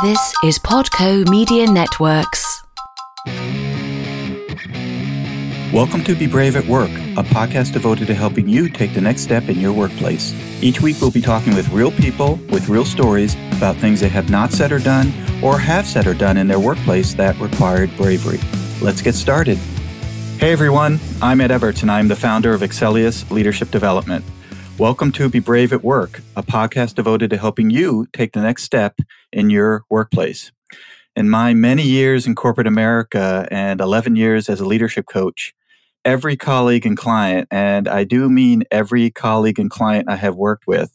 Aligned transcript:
This 0.00 0.32
is 0.44 0.60
Podco 0.60 1.28
Media 1.28 1.66
Networks. 1.66 2.62
Welcome 5.72 6.04
to 6.04 6.14
Be 6.14 6.28
Brave 6.28 6.54
at 6.54 6.64
Work, 6.66 6.90
a 6.90 7.24
podcast 7.24 7.72
devoted 7.72 8.06
to 8.06 8.14
helping 8.14 8.48
you 8.48 8.68
take 8.68 8.94
the 8.94 9.00
next 9.00 9.22
step 9.22 9.48
in 9.48 9.58
your 9.58 9.72
workplace. 9.72 10.32
Each 10.62 10.80
week, 10.80 11.00
we'll 11.00 11.10
be 11.10 11.20
talking 11.20 11.52
with 11.56 11.68
real 11.70 11.90
people 11.90 12.36
with 12.50 12.68
real 12.68 12.84
stories 12.84 13.34
about 13.56 13.74
things 13.74 13.98
they 13.98 14.08
have 14.08 14.30
not 14.30 14.52
said 14.52 14.70
or 14.70 14.78
done, 14.78 15.12
or 15.42 15.58
have 15.58 15.84
said 15.84 16.06
or 16.06 16.14
done 16.14 16.36
in 16.36 16.46
their 16.46 16.60
workplace 16.60 17.14
that 17.14 17.36
required 17.40 17.90
bravery. 17.96 18.38
Let's 18.80 19.02
get 19.02 19.16
started. 19.16 19.58
Hey 20.38 20.52
everyone, 20.52 21.00
I'm 21.20 21.40
Ed 21.40 21.50
Everts, 21.50 21.82
and 21.82 21.90
I'm 21.90 22.06
the 22.06 22.14
founder 22.14 22.54
of 22.54 22.60
Excellius 22.60 23.28
Leadership 23.32 23.72
Development. 23.72 24.24
Welcome 24.78 25.10
to 25.10 25.28
Be 25.28 25.40
Brave 25.40 25.72
at 25.72 25.82
Work, 25.82 26.20
a 26.36 26.42
podcast 26.44 26.94
devoted 26.94 27.30
to 27.30 27.36
helping 27.36 27.68
you 27.68 28.06
take 28.12 28.32
the 28.32 28.42
next 28.42 28.62
step 28.62 29.00
in 29.32 29.50
your 29.50 29.84
workplace. 29.90 30.52
In 31.16 31.28
my 31.28 31.52
many 31.54 31.82
years 31.82 32.26
in 32.26 32.34
corporate 32.34 32.66
America 32.66 33.48
and 33.50 33.80
11 33.80 34.16
years 34.16 34.48
as 34.48 34.60
a 34.60 34.64
leadership 34.66 35.06
coach, 35.06 35.54
every 36.04 36.36
colleague 36.36 36.86
and 36.86 36.96
client, 36.96 37.48
and 37.50 37.88
I 37.88 38.04
do 38.04 38.28
mean 38.28 38.62
every 38.70 39.10
colleague 39.10 39.58
and 39.58 39.70
client 39.70 40.08
I 40.08 40.16
have 40.16 40.36
worked 40.36 40.66
with, 40.66 40.92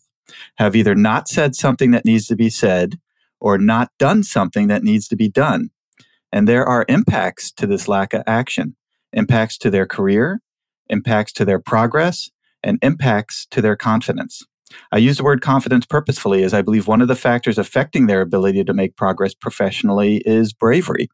have 0.58 0.76
either 0.76 0.96
not 0.96 1.28
said 1.28 1.56
something 1.56 1.92
that 1.92 2.06
needs 2.06 2.28
to 2.28 2.36
be 2.36 2.50
said 2.50 3.00
or 3.40 3.58
not 3.58 3.92
done 4.00 4.24
something 4.24 4.68
that 4.68 4.84
needs 4.84 5.08
to 5.10 5.16
be 5.16 5.28
done. 5.28 5.72
And 6.32 6.48
there 6.48 6.66
are 6.66 6.86
impacts 6.88 7.52
to 7.52 7.68
this 7.68 7.88
lack 7.88 8.14
of 8.14 8.24
action 8.26 8.76
impacts 9.12 9.60
to 9.60 9.70
their 9.70 9.86
career, 9.86 10.42
impacts 10.90 11.32
to 11.34 11.46
their 11.46 11.60
progress, 11.60 12.32
and 12.64 12.80
impacts 12.82 13.46
to 13.52 13.62
their 13.62 13.76
confidence. 13.76 14.44
I 14.92 14.98
use 14.98 15.18
the 15.18 15.24
word 15.24 15.42
confidence 15.42 15.86
purposefully 15.86 16.44
as 16.44 16.54
I 16.54 16.62
believe 16.62 16.88
one 16.88 17.02
of 17.02 17.08
the 17.08 17.16
factors 17.16 17.58
affecting 17.58 18.08
their 18.08 18.22
ability 18.22 18.64
to 18.64 18.74
make 18.74 18.96
progress 18.96 19.34
professionally 19.34 20.18
is 20.26 20.54
bravery. 20.54 21.10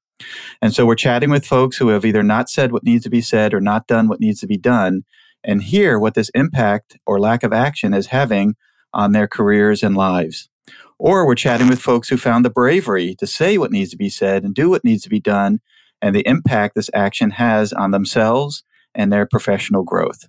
And 0.61 0.73
so 0.73 0.85
we're 0.85 0.95
chatting 0.95 1.29
with 1.29 1.45
folks 1.45 1.77
who 1.77 1.89
have 1.89 2.05
either 2.05 2.23
not 2.23 2.49
said 2.49 2.71
what 2.71 2.83
needs 2.83 3.03
to 3.03 3.09
be 3.09 3.21
said 3.21 3.53
or 3.53 3.61
not 3.61 3.87
done 3.87 4.07
what 4.07 4.19
needs 4.19 4.39
to 4.41 4.47
be 4.47 4.57
done 4.57 5.03
and 5.43 5.63
hear 5.63 5.97
what 5.97 6.13
this 6.13 6.29
impact 6.29 6.97
or 7.05 7.19
lack 7.19 7.43
of 7.43 7.53
action 7.53 7.93
is 7.93 8.07
having 8.07 8.55
on 8.93 9.11
their 9.11 9.27
careers 9.27 9.83
and 9.83 9.95
lives. 9.95 10.49
Or 10.97 11.25
we're 11.25 11.35
chatting 11.35 11.69
with 11.69 11.81
folks 11.81 12.09
who 12.09 12.17
found 12.17 12.43
the 12.43 12.49
bravery 12.49 13.15
to 13.19 13.27
say 13.27 13.57
what 13.57 13.71
needs 13.71 13.91
to 13.91 13.97
be 13.97 14.09
said 14.09 14.43
and 14.43 14.53
do 14.53 14.69
what 14.69 14.83
needs 14.83 15.03
to 15.03 15.09
be 15.09 15.19
done 15.19 15.61
and 16.01 16.15
the 16.15 16.27
impact 16.27 16.75
this 16.75 16.89
action 16.93 17.31
has 17.31 17.71
on 17.71 17.91
themselves 17.91 18.63
and 18.93 19.11
their 19.11 19.25
professional 19.25 19.83
growth. 19.83 20.27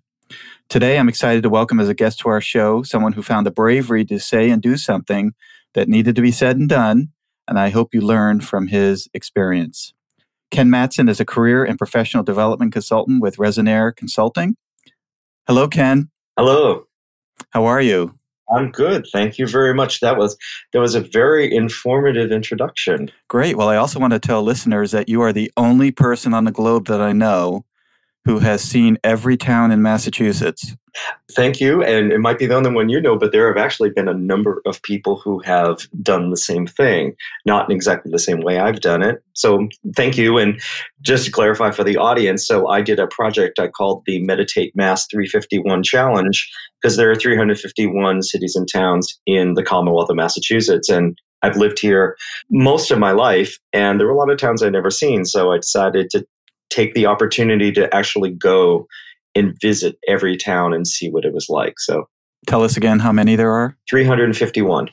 Today, 0.71 1.01
I'm 1.01 1.09
excited 1.09 1.43
to 1.43 1.49
welcome 1.49 1.81
as 1.81 1.89
a 1.89 1.95
guest 1.95 2.21
to 2.21 2.29
our 2.29 2.41
show 2.41 2.85
someone 2.85 3.15
who 3.15 3.25
found 3.25 3.45
the 3.45 3.51
bravery 3.51 4.05
to 4.05 4.21
say 4.21 4.51
and 4.51 4.63
do 4.63 4.77
something 4.77 5.35
that 5.75 5.89
needed 5.89 6.15
to 6.15 6.23
be 6.23 6.31
said 6.31 6.59
and 6.59 6.69
done, 6.69 7.09
and 7.49 7.59
I 7.59 7.71
hope 7.71 7.93
you 7.93 8.01
learn 8.01 8.41
from 8.41 8.69
his 8.69 9.09
experience. 9.13 9.93
Ken 10.53 10.69
Mattsson 10.69 11.11
is 11.11 11.19
a 11.19 11.25
career 11.25 11.65
and 11.65 11.77
professional 11.77 12.23
development 12.23 12.73
consultant 12.73 13.21
with 13.21 13.37
Resonare 13.37 13.97
Consulting. 13.97 14.55
Hello, 15.49 15.67
Ken. 15.67 16.09
Hello. 16.39 16.87
How 17.51 17.65
are 17.65 17.81
you? 17.81 18.15
I'm 18.49 18.71
good. 18.71 19.09
Thank 19.13 19.39
you 19.39 19.49
very 19.49 19.75
much. 19.75 19.99
That 19.99 20.19
was 20.19 20.37
that 20.73 20.79
was 20.79 20.95
a 20.95 21.01
very 21.01 21.53
informative 21.53 22.31
introduction. 22.31 23.11
Great. 23.27 23.57
Well, 23.57 23.69
I 23.69 23.77
also 23.77 23.99
want 23.99 24.13
to 24.13 24.21
tell 24.21 24.45
listeners 24.45 24.93
that 24.93 25.09
you 25.09 25.21
are 25.21 25.33
the 25.33 25.51
only 25.57 25.91
person 25.91 26.33
on 26.33 26.45
the 26.45 26.53
globe 26.53 26.87
that 26.87 27.01
I 27.01 27.13
know 27.13 27.65
who 28.25 28.39
has 28.39 28.63
seen 28.63 28.99
every 29.03 29.37
town 29.37 29.71
in 29.71 29.83
Massachusetts. 29.83 30.77
Thank 31.33 31.61
you. 31.61 31.83
And 31.83 32.13
it 32.13 32.19
might 32.19 32.39
be 32.39 32.47
the 32.47 32.57
only 32.57 32.73
one 32.73 32.89
you 32.89 33.01
know, 33.01 33.17
but 33.17 33.33
there 33.33 33.47
have 33.47 33.63
actually 33.63 33.91
been 33.91 34.09
a 34.09 34.15
number 34.15 34.61
of 34.67 34.83
people 34.83 35.17
who 35.17 35.39
have 35.41 35.87
done 36.03 36.31
the 36.31 36.37
same 36.37 36.67
thing, 36.67 37.15
not 37.47 37.71
in 37.71 37.75
exactly 37.75 38.11
the 38.11 38.19
same 38.19 38.41
way 38.41 38.59
I've 38.59 38.81
done 38.81 39.03
it. 39.03 39.23
So 39.35 39.69
thank 39.95 40.19
you. 40.19 40.39
And 40.39 40.61
just 41.01 41.27
to 41.27 41.31
clarify 41.31 41.71
for 41.71 41.85
the 41.85 41.97
audience, 41.97 42.47
so 42.47 42.69
I 42.69 42.83
did 42.83 42.99
a 42.99 43.07
project 43.07 43.59
I 43.59 43.69
called 43.69 44.03
the 44.07 44.23
Meditate 44.23 44.75
Mass 44.75 45.07
351 45.07 45.85
Challenge 45.85 46.51
because 46.83 46.97
there 46.97 47.11
are 47.11 47.17
351 47.17 48.23
cities 48.23 48.57
and 48.57 48.69
towns 48.71 49.19
in 49.27 49.55
the 49.55 49.63
Commonwealth 49.63 50.11
of 50.11 50.17
Massachusetts. 50.17 50.89
And 50.89 51.17
I've 51.43 51.57
lived 51.57 51.79
here 51.79 52.17
most 52.51 52.91
of 52.91 52.99
my 52.99 53.13
life, 53.13 53.59
and 53.73 53.99
there 53.99 54.07
were 54.07 54.13
a 54.13 54.17
lot 54.17 54.31
of 54.31 54.39
towns 54.39 54.63
I'd 54.63 54.73
never 54.73 54.91
seen. 54.91 55.25
So 55.25 55.53
I 55.53 55.57
decided 55.57 56.11
to 56.11 56.27
take 56.71 56.95
the 56.95 57.07
opportunity 57.07 57.73
to 57.73 57.93
actually 57.95 58.31
go 58.31 58.87
and 59.35 59.57
visit 59.61 59.97
every 60.09 60.37
town 60.37 60.73
and 60.73 60.87
see 60.87 61.11
what 61.11 61.25
it 61.25 61.33
was 61.33 61.49
like. 61.49 61.75
So 61.79 62.09
tell 62.47 62.63
us 62.63 62.77
again 62.77 63.01
how 63.01 63.13
many 63.13 63.37
there 63.37 63.53
are 63.53 63.77
351. 63.89 64.91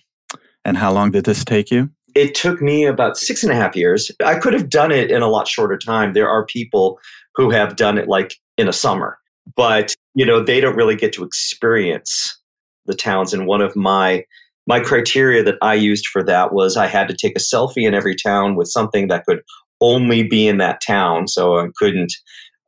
And 0.65 0.77
how 0.77 0.91
long 0.91 1.11
did 1.11 1.23
this 1.23 1.45
take 1.45 1.71
you? 1.71 1.89
It 2.13 2.35
took 2.35 2.61
me 2.61 2.85
about 2.85 3.17
six 3.17 3.43
and 3.43 3.51
a 3.51 3.55
half 3.55 3.75
years. 3.75 4.11
I 4.25 4.35
could 4.35 4.53
have 4.53 4.69
done 4.69 4.91
it 4.91 5.11
in 5.11 5.21
a 5.21 5.27
lot 5.27 5.47
shorter 5.47 5.77
time. 5.77 6.13
There 6.13 6.27
are 6.27 6.45
people 6.45 6.99
who 7.35 7.51
have 7.51 7.75
done 7.75 7.97
it 7.97 8.07
like 8.07 8.35
in 8.57 8.67
a 8.67 8.73
summer, 8.73 9.17
but 9.55 9.95
you 10.13 10.25
know, 10.25 10.43
they 10.43 10.59
don't 10.59 10.75
really 10.75 10.95
get 10.95 11.13
to 11.13 11.23
experience 11.23 12.37
the 12.85 12.95
towns. 12.95 13.33
And 13.33 13.45
one 13.45 13.61
of 13.61 13.75
my 13.75 14.25
my 14.65 14.81
criteria 14.81 15.43
that 15.43 15.57
I 15.61 15.75
used 15.75 16.07
for 16.07 16.23
that 16.23 16.51
was 16.53 16.75
I 16.75 16.87
had 16.87 17.07
to 17.07 17.15
take 17.15 17.37
a 17.37 17.39
selfie 17.39 17.87
in 17.87 17.93
every 17.93 18.15
town 18.15 18.55
with 18.55 18.67
something 18.67 19.07
that 19.07 19.25
could 19.25 19.39
only 19.81 20.23
be 20.23 20.47
in 20.47 20.57
that 20.57 20.81
town. 20.85 21.27
So 21.27 21.59
I 21.59 21.67
couldn't 21.75 22.13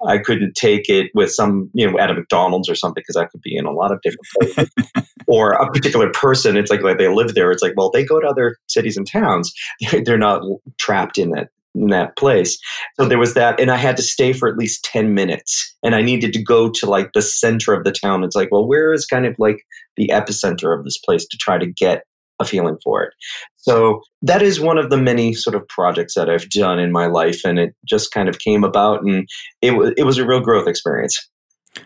I 0.08 0.18
couldn't 0.18 0.56
take 0.56 0.90
it 0.90 1.12
with 1.14 1.31
some, 1.31 1.70
you 1.74 1.90
know, 1.90 2.00
at 2.00 2.09
a 2.09 2.14
McDonald's 2.14 2.70
or 2.70 2.75
something 2.75 3.02
because 3.06 3.18
I 3.18 3.25
could 3.25 3.42
be 3.42 3.56
in 3.56 3.66
a 3.66 3.72
lot 3.72 3.92
of 3.92 4.02
different 4.02 4.28
places. 4.40 4.70
or 5.28 5.52
a 5.52 5.69
particular 5.72 6.09
person, 6.12 6.56
it's 6.56 6.72
like, 6.72 6.81
like 6.81 6.98
they 6.98 7.09
live 7.09 7.36
there. 7.36 7.52
It's 7.52 7.62
like, 7.62 7.74
well, 7.75 7.92
they 7.92 8.06
go 8.06 8.19
to 8.19 8.28
other 8.28 8.58
cities 8.68 8.96
and 8.96 9.06
towns. 9.06 9.53
They're 10.06 10.18
not 10.18 10.42
trapped 10.78 11.18
in 11.18 11.31
that 11.31 11.50
in 11.75 11.88
that 11.88 12.18
place. 12.18 12.58
So 13.00 13.08
there 13.08 13.19
was 13.19 13.36
that, 13.36 13.59
and 13.59 13.69
I 13.69 13.75
had 13.75 13.96
to 13.98 14.03
stay 14.03 14.34
for 14.34 14.50
at 14.50 14.58
least 14.58 14.84
ten 14.84 15.14
minutes, 15.14 15.75
and 15.84 15.94
I 15.94 16.02
needed 16.02 16.34
to 16.34 16.42
go 16.42 16.69
to 16.69 16.86
like 16.88 17.12
the 17.14 17.22
center 17.22 17.74
of 17.74 17.84
the 17.84 17.92
town. 17.92 18.24
It's 18.24 18.36
like, 18.36 18.50
well, 18.52 18.68
where 18.68 18.92
is 18.92 19.06
kind 19.06 19.25
of 19.25 19.36
like 19.38 19.62
the 19.96 20.09
epicenter 20.12 20.78
of 20.78 20.84
this 20.84 20.98
place 20.98 21.28
to 21.28 21.38
try 21.38 21.58
to 21.58 21.68
get 21.68 22.03
a 22.39 22.45
feeling 22.45 22.77
for 22.83 23.03
it. 23.03 23.13
So 23.57 24.01
that 24.22 24.41
is 24.41 24.59
one 24.59 24.77
of 24.77 24.89
the 24.89 24.97
many 24.97 25.33
sort 25.33 25.55
of 25.55 25.67
projects 25.67 26.16
that 26.16 26.29
I've 26.29 26.50
done 26.50 26.79
in 26.79 26.91
my 26.91 27.07
life, 27.07 27.41
and 27.45 27.59
it 27.59 27.75
just 27.85 28.11
kind 28.11 28.29
of 28.29 28.39
came 28.39 28.63
about, 28.63 29.03
and 29.03 29.27
it 29.61 29.72
was 29.72 29.94
it 29.97 30.03
was 30.03 30.17
a 30.17 30.25
real 30.25 30.39
growth 30.39 30.67
experience. 30.67 31.29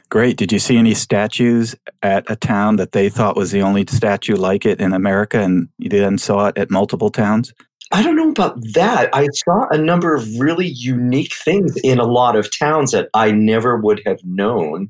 Great. 0.10 0.38
Did 0.38 0.52
you 0.52 0.60
see 0.60 0.78
any 0.78 0.94
statues 0.94 1.76
at 2.02 2.30
a 2.30 2.36
town 2.36 2.78
that 2.78 2.94
they 2.94 3.10
thought 3.10 3.36
was 3.36 3.52
the 3.52 3.62
only 3.62 3.86
statue 3.88 4.36
like 4.36 4.66
it 4.66 4.80
in 4.80 4.94
America, 4.94 5.40
and 5.40 5.70
you 5.78 5.90
then 5.90 6.18
saw 6.18 6.48
it 6.48 6.58
at 6.58 6.72
multiple 6.72 7.10
towns? 7.10 7.54
I 7.94 8.02
don't 8.02 8.16
know 8.16 8.30
about 8.30 8.58
that. 8.74 9.10
I 9.14 9.28
saw 9.46 9.68
a 9.70 9.78
number 9.78 10.16
of 10.16 10.28
really 10.40 10.68
unique 10.68 11.34
things 11.34 11.78
in 11.84 12.00
a 12.00 12.06
lot 12.06 12.36
of 12.36 12.50
towns 12.58 12.92
that 12.92 13.08
I 13.14 13.32
never 13.32 13.78
would 13.78 14.02
have 14.06 14.20
known 14.24 14.90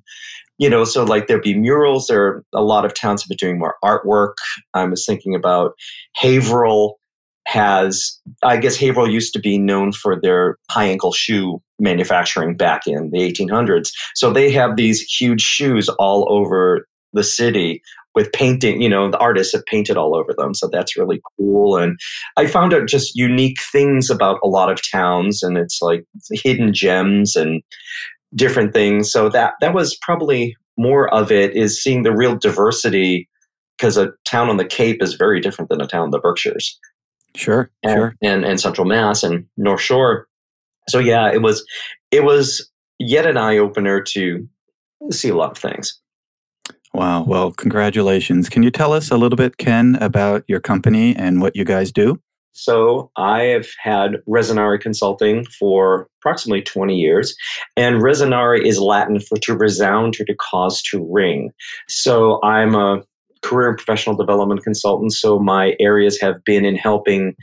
you 0.58 0.70
know, 0.70 0.84
so 0.84 1.04
like 1.04 1.28
there'd 1.28 1.42
be 1.42 1.58
murals. 1.58 2.08
There 2.08 2.24
are 2.24 2.46
a 2.54 2.62
lot 2.62 2.86
of 2.86 2.94
towns 2.94 3.22
have 3.22 3.30
been 3.30 3.38
doing 3.38 3.60
more 3.60 3.76
artwork. 3.84 4.36
I 4.74 4.86
was 4.86 5.06
thinking 5.06 5.36
about 5.36 5.74
Haverhill 6.16 7.00
has, 7.46 8.20
I 8.44 8.58
guess 8.58 8.78
Haverhill 8.78 9.10
used 9.10 9.34
to 9.34 9.40
be 9.40 9.58
known 9.58 9.92
for 9.92 10.20
their 10.20 10.58
high 10.70 10.86
ankle 10.86 11.12
shoe 11.12 11.62
manufacturing 11.80 12.56
back 12.56 12.88
in 12.88 13.10
the 13.12 13.20
1800s. 13.20 13.92
So 14.16 14.32
they 14.32 14.52
have 14.52 14.76
these 14.76 15.02
huge 15.02 15.42
shoes 15.42 15.90
all 15.90 16.32
over 16.32 16.88
the 17.14 17.24
city 17.24 17.82
with 18.16 18.32
painting, 18.32 18.82
you 18.82 18.90
know, 18.90 19.10
the 19.10 19.18
artists 19.18 19.54
have 19.54 19.66
painted 19.66 19.98
all 19.98 20.16
over 20.16 20.34
them. 20.38 20.54
So 20.54 20.68
that's 20.72 20.98
really 20.98 21.22
cool. 21.38 21.78
And 21.78 21.98
I 22.38 22.48
found 22.48 22.74
out 22.74 22.88
just 22.88 23.16
unique 23.16 23.60
things 23.72 24.10
about 24.10 24.40
a 24.44 24.48
lot 24.48 24.72
of 24.72 24.80
towns 24.92 25.42
and 25.44 25.58
it's 25.58 25.82
like 25.82 26.06
hidden 26.32 26.74
gems 26.74 27.36
and 27.36 27.64
different 28.36 28.74
things. 28.74 29.12
So 29.12 29.30
that 29.30 29.54
that 29.62 29.74
was 29.74 29.98
probably 30.02 30.56
more 30.78 31.14
of 31.14 31.32
it 31.32 31.56
is 31.56 31.82
seeing 31.82 32.04
the 32.04 32.16
real 32.16 32.36
diversity 32.36 33.30
because 33.78 33.98
a 33.98 34.12
town 34.26 34.50
on 34.50 34.58
the 34.58 34.66
Cape 34.66 35.02
is 35.02 35.16
very 35.16 35.40
different 35.40 35.70
than 35.70 35.82
a 35.82 35.88
town 35.88 36.06
in 36.06 36.12
the 36.12 36.20
Berkshires. 36.20 36.80
Sure, 37.36 37.72
and, 37.82 37.94
sure. 37.94 38.16
And 38.22 38.46
and 38.46 38.60
Central 38.60 38.86
Mass 38.86 39.24
and 39.24 39.46
North 39.58 39.82
Shore. 39.82 40.28
So 40.88 41.00
yeah, 41.00 41.32
it 41.32 41.42
was 41.42 41.66
it 42.12 42.24
was 42.24 42.70
yet 43.00 43.26
an 43.26 43.38
eye 43.38 43.58
opener 43.58 44.02
to 44.02 44.48
see 45.12 45.30
a 45.30 45.36
lot 45.36 45.52
of 45.52 45.58
things. 45.58 46.00
Wow. 46.94 47.24
Well, 47.24 47.52
congratulations. 47.52 48.50
Can 48.50 48.62
you 48.62 48.70
tell 48.70 48.94
us 48.94 49.10
a 49.10 49.18
little 49.18 49.36
bit, 49.36 49.58
Ken, 49.58 49.98
about 50.00 50.44
your 50.48 50.60
company 50.60 51.16
and 51.16 51.42
what 51.42 51.56
you 51.56 51.66
guys 51.66 51.92
do? 51.92 52.22
So 52.54 53.10
I 53.18 53.44
have 53.46 53.68
had 53.80 54.18
Resonare 54.30 54.80
Consulting 54.80 55.44
for 55.46 56.08
approximately 56.22 56.62
20 56.62 56.96
years, 56.96 57.36
and 57.76 57.96
Resonare 57.96 58.64
is 58.64 58.80
Latin 58.80 59.20
for 59.20 59.38
to 59.40 59.58
resound 59.58 60.20
or 60.20 60.26
to 60.26 60.36
cause 60.36 60.84
to 60.84 61.04
ring. 61.12 61.52
So 61.88 62.40
I'm 62.44 62.76
a 62.76 63.02
career 63.42 63.70
and 63.70 63.78
professional 63.78 64.16
development 64.16 64.64
consultant. 64.64 65.14
So 65.14 65.40
my 65.40 65.76
areas 65.80 66.22
have 66.22 66.44
been 66.46 66.64
in 66.64 66.76
helping 66.76 67.36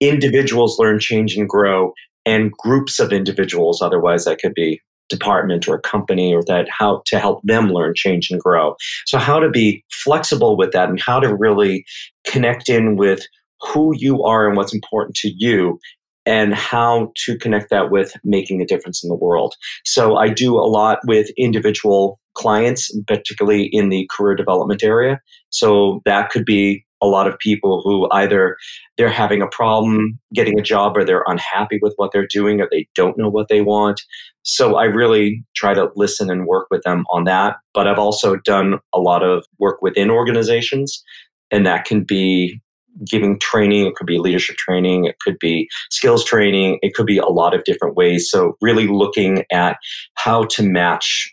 individuals 0.00 0.78
learn, 0.78 1.00
change, 1.00 1.36
and 1.36 1.46
grow, 1.48 1.92
and 2.24 2.50
groups 2.52 2.98
of 2.98 3.12
individuals. 3.12 3.82
Otherwise, 3.82 4.24
that 4.24 4.38
could 4.38 4.54
be 4.54 4.80
department 5.08 5.68
or 5.68 5.76
a 5.76 5.80
company 5.80 6.34
or 6.34 6.42
that 6.46 6.66
how 6.70 7.02
to 7.06 7.18
help 7.18 7.40
them 7.44 7.68
learn 7.68 7.92
change 7.94 8.30
and 8.30 8.40
grow 8.40 8.74
so 9.06 9.18
how 9.18 9.38
to 9.38 9.50
be 9.50 9.84
flexible 9.90 10.56
with 10.56 10.72
that 10.72 10.88
and 10.88 11.00
how 11.00 11.20
to 11.20 11.34
really 11.34 11.84
connect 12.26 12.68
in 12.68 12.96
with 12.96 13.26
who 13.60 13.92
you 13.96 14.22
are 14.22 14.46
and 14.46 14.56
what's 14.56 14.74
important 14.74 15.16
to 15.16 15.32
you 15.36 15.78
and 16.26 16.54
how 16.54 17.12
to 17.14 17.38
connect 17.38 17.70
that 17.70 17.90
with 17.90 18.14
making 18.24 18.60
a 18.60 18.66
difference 18.66 19.02
in 19.02 19.08
the 19.08 19.14
world. 19.14 19.54
So 19.84 20.16
I 20.16 20.28
do 20.28 20.56
a 20.56 20.66
lot 20.66 20.98
with 21.06 21.30
individual 21.38 22.18
clients, 22.34 22.94
particularly 23.06 23.68
in 23.72 23.88
the 23.88 24.08
career 24.10 24.34
development 24.34 24.82
area. 24.82 25.20
So 25.50 26.02
that 26.04 26.30
could 26.30 26.44
be 26.44 26.84
a 27.02 27.06
lot 27.06 27.26
of 27.26 27.38
people 27.38 27.82
who 27.82 28.08
either 28.12 28.56
they're 28.96 29.08
having 29.08 29.42
a 29.42 29.48
problem 29.48 30.18
getting 30.34 30.58
a 30.58 30.62
job 30.62 30.96
or 30.96 31.04
they're 31.04 31.24
unhappy 31.26 31.78
with 31.82 31.92
what 31.96 32.10
they're 32.12 32.26
doing 32.26 32.60
or 32.60 32.68
they 32.70 32.88
don't 32.94 33.18
know 33.18 33.28
what 33.28 33.48
they 33.48 33.60
want. 33.60 34.00
So 34.42 34.76
I 34.76 34.84
really 34.84 35.44
try 35.54 35.74
to 35.74 35.90
listen 35.96 36.30
and 36.30 36.46
work 36.46 36.68
with 36.70 36.82
them 36.82 37.04
on 37.10 37.24
that. 37.24 37.56
But 37.74 37.86
I've 37.86 37.98
also 37.98 38.36
done 38.36 38.78
a 38.94 38.98
lot 38.98 39.22
of 39.22 39.44
work 39.58 39.82
within 39.82 40.10
organizations, 40.10 41.02
and 41.50 41.66
that 41.66 41.84
can 41.84 42.04
be 42.04 42.60
giving 43.06 43.38
training, 43.38 43.86
it 43.86 43.94
could 43.94 44.06
be 44.06 44.18
leadership 44.18 44.56
training, 44.56 45.04
it 45.04 45.18
could 45.20 45.38
be 45.38 45.68
skills 45.90 46.24
training, 46.24 46.78
it 46.80 46.94
could 46.94 47.04
be 47.04 47.18
a 47.18 47.26
lot 47.26 47.54
of 47.54 47.62
different 47.64 47.94
ways. 47.94 48.30
So 48.30 48.56
really 48.62 48.86
looking 48.86 49.44
at 49.52 49.76
how 50.14 50.44
to 50.44 50.62
match 50.62 51.30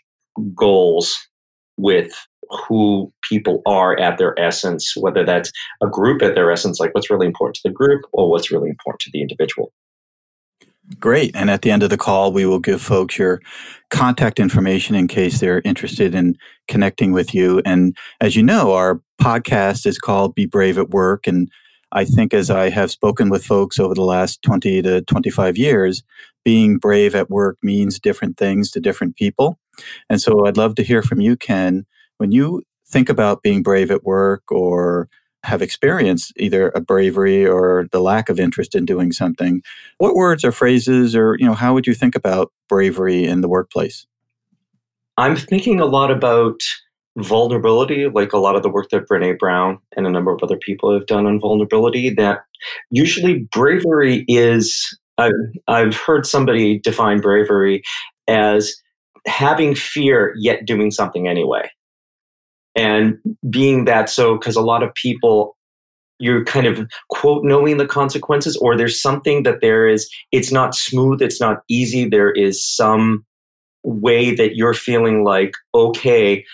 goals 0.54 1.16
with 1.78 2.12
who 2.68 3.12
people 3.28 3.62
are 3.66 3.98
at 3.98 4.18
their 4.18 4.38
essence, 4.38 4.94
whether 4.96 5.24
that's 5.24 5.50
a 5.82 5.86
group 5.86 6.22
at 6.22 6.34
their 6.34 6.50
essence, 6.50 6.80
like 6.80 6.94
what's 6.94 7.10
really 7.10 7.26
important 7.26 7.56
to 7.56 7.68
the 7.68 7.72
group 7.72 8.02
or 8.12 8.30
what's 8.30 8.50
really 8.50 8.70
important 8.70 9.00
to 9.00 9.10
the 9.12 9.20
individual. 9.20 9.72
Great. 11.00 11.34
And 11.34 11.50
at 11.50 11.62
the 11.62 11.70
end 11.70 11.82
of 11.82 11.90
the 11.90 11.96
call, 11.96 12.32
we 12.32 12.44
will 12.44 12.58
give 12.58 12.82
folks 12.82 13.18
your 13.18 13.40
contact 13.90 14.38
information 14.38 14.94
in 14.94 15.08
case 15.08 15.40
they're 15.40 15.62
interested 15.64 16.14
in 16.14 16.36
connecting 16.68 17.12
with 17.12 17.34
you. 17.34 17.62
And 17.64 17.96
as 18.20 18.36
you 18.36 18.42
know, 18.42 18.72
our 18.72 19.00
podcast 19.20 19.86
is 19.86 19.98
called 19.98 20.34
Be 20.34 20.44
Brave 20.44 20.76
at 20.76 20.90
Work. 20.90 21.26
And 21.26 21.50
I 21.92 22.04
think 22.04 22.34
as 22.34 22.50
I 22.50 22.68
have 22.68 22.90
spoken 22.90 23.30
with 23.30 23.46
folks 23.46 23.78
over 23.78 23.94
the 23.94 24.02
last 24.02 24.42
20 24.42 24.82
to 24.82 25.02
25 25.02 25.56
years, 25.56 26.02
being 26.44 26.76
brave 26.76 27.14
at 27.14 27.30
work 27.30 27.56
means 27.62 27.98
different 27.98 28.36
things 28.36 28.70
to 28.72 28.80
different 28.80 29.16
people. 29.16 29.58
And 30.10 30.20
so 30.20 30.46
I'd 30.46 30.58
love 30.58 30.74
to 30.74 30.82
hear 30.82 31.02
from 31.02 31.20
you, 31.20 31.36
Ken. 31.36 31.86
When 32.18 32.32
you 32.32 32.62
think 32.86 33.08
about 33.08 33.42
being 33.42 33.62
brave 33.62 33.90
at 33.90 34.04
work 34.04 34.42
or 34.50 35.08
have 35.42 35.60
experienced 35.60 36.32
either 36.36 36.70
a 36.74 36.80
bravery 36.80 37.46
or 37.46 37.86
the 37.92 38.00
lack 38.00 38.28
of 38.28 38.40
interest 38.40 38.74
in 38.74 38.86
doing 38.86 39.12
something, 39.12 39.62
what 39.98 40.14
words 40.14 40.44
or 40.44 40.52
phrases 40.52 41.14
or, 41.14 41.36
you 41.38 41.46
know, 41.46 41.54
how 41.54 41.74
would 41.74 41.86
you 41.86 41.94
think 41.94 42.14
about 42.14 42.52
bravery 42.68 43.24
in 43.24 43.42
the 43.42 43.48
workplace? 43.48 44.06
I'm 45.16 45.36
thinking 45.36 45.80
a 45.80 45.86
lot 45.86 46.10
about 46.10 46.60
vulnerability, 47.18 48.08
like 48.08 48.32
a 48.32 48.38
lot 48.38 48.56
of 48.56 48.62
the 48.62 48.70
work 48.70 48.88
that 48.90 49.08
Brene 49.08 49.38
Brown 49.38 49.78
and 49.96 50.06
a 50.06 50.10
number 50.10 50.32
of 50.32 50.42
other 50.42 50.56
people 50.56 50.92
have 50.92 51.06
done 51.06 51.26
on 51.26 51.38
vulnerability, 51.38 52.10
that 52.10 52.40
usually 52.90 53.46
bravery 53.52 54.24
is, 54.26 54.98
I've, 55.18 55.32
I've 55.68 55.96
heard 55.96 56.26
somebody 56.26 56.78
define 56.80 57.20
bravery 57.20 57.82
as 58.26 58.74
having 59.26 59.74
fear 59.74 60.34
yet 60.38 60.64
doing 60.66 60.90
something 60.90 61.28
anyway. 61.28 61.70
And 62.76 63.18
being 63.48 63.84
that 63.84 64.10
so, 64.10 64.36
because 64.36 64.56
a 64.56 64.62
lot 64.62 64.82
of 64.82 64.92
people, 64.94 65.56
you're 66.18 66.44
kind 66.44 66.66
of 66.66 66.88
quote 67.08 67.44
knowing 67.44 67.76
the 67.76 67.86
consequences, 67.86 68.56
or 68.56 68.76
there's 68.76 69.00
something 69.00 69.42
that 69.42 69.60
there 69.60 69.88
is, 69.88 70.08
it's 70.32 70.52
not 70.52 70.74
smooth, 70.74 71.20
it's 71.20 71.40
not 71.40 71.62
easy, 71.68 72.08
there 72.08 72.30
is 72.30 72.64
some 72.64 73.24
way 73.82 74.34
that 74.34 74.56
you're 74.56 74.74
feeling 74.74 75.24
like, 75.24 75.54
okay, 75.74 76.44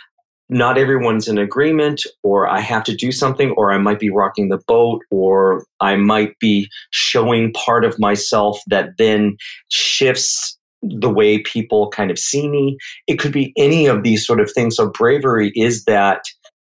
not 0.49 0.77
everyone's 0.77 1.29
in 1.29 1.39
agreement, 1.39 2.03
or 2.25 2.49
I 2.49 2.59
have 2.61 2.83
to 2.85 2.95
do 2.95 3.13
something, 3.13 3.53
or 3.53 3.73
I 3.73 3.79
might 3.79 4.01
be 4.01 4.11
rocking 4.11 4.49
the 4.49 4.59
boat, 4.67 5.03
or 5.11 5.65
I 5.79 5.95
might 5.97 6.39
be 6.41 6.69
showing 6.91 7.53
part 7.53 7.85
of 7.85 7.99
myself 8.01 8.61
that 8.67 8.97
then 8.99 9.37
shifts 9.69 10.59
the 10.83 11.11
way 11.11 11.39
people 11.39 11.91
kind 11.91 12.11
of 12.11 12.19
see 12.19 12.49
me. 12.49 12.79
It 13.07 13.19
could 13.19 13.33
be 13.33 13.53
any 13.57 13.87
of 13.87 14.03
these 14.03 14.27
sort 14.27 14.41
of 14.41 14.51
things. 14.53 14.77
So, 14.77 14.91
bravery 14.91 15.53
is 15.55 15.85
that 15.85 16.23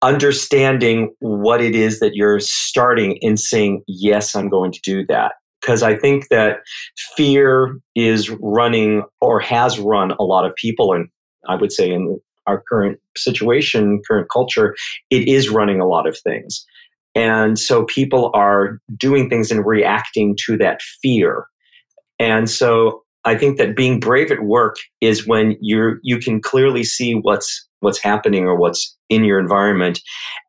understanding 0.03 1.15
what 1.19 1.61
it 1.61 1.75
is 1.75 2.01
that 2.01 2.15
you're 2.15 2.41
starting 2.41 3.19
and 3.23 3.39
saying, 3.39 3.83
Yes, 3.87 4.35
I'm 4.35 4.49
going 4.49 4.73
to 4.73 4.81
do 4.83 5.07
that. 5.07 5.33
Because 5.61 5.83
I 5.83 5.95
think 5.95 6.29
that 6.29 6.61
fear 7.17 7.79
is 7.95 8.31
running 8.41 9.03
or 9.21 9.41
has 9.41 9.79
run 9.79 10.13
a 10.13 10.23
lot 10.23 10.47
of 10.47 10.55
people, 10.55 10.95
and 10.95 11.09
I 11.49 11.57
would 11.57 11.71
say 11.71 11.91
in 11.91 12.19
our 12.47 12.63
current 12.67 12.99
situation, 13.17 14.01
current 14.09 14.29
culture, 14.33 14.75
it 15.11 15.29
is 15.29 15.51
running 15.51 15.81
a 15.81 15.87
lot 15.87 16.09
of 16.09 16.19
things. 16.19 16.65
And 17.15 17.59
so 17.59 17.85
people 17.85 18.31
are 18.35 18.79
doing 18.97 19.29
things 19.29 19.51
and 19.51 19.67
reacting 19.67 20.37
to 20.47 20.57
that 20.59 20.81
fear. 21.03 21.47
And 22.19 22.49
so 22.49 23.03
I 23.25 23.37
think 23.37 23.59
that 23.59 23.77
being 23.77 24.01
brave 24.01 24.31
at 24.31 24.43
work 24.43 24.77
is 25.01 25.27
when 25.27 25.57
you're 25.61 25.99
you 26.03 26.19
can 26.19 26.41
clearly 26.41 26.85
see 26.85 27.15
what's 27.15 27.67
what's 27.81 28.03
happening 28.03 28.45
or 28.45 28.57
what's 28.57 28.97
in 29.09 29.25
your 29.25 29.39
environment 29.39 30.01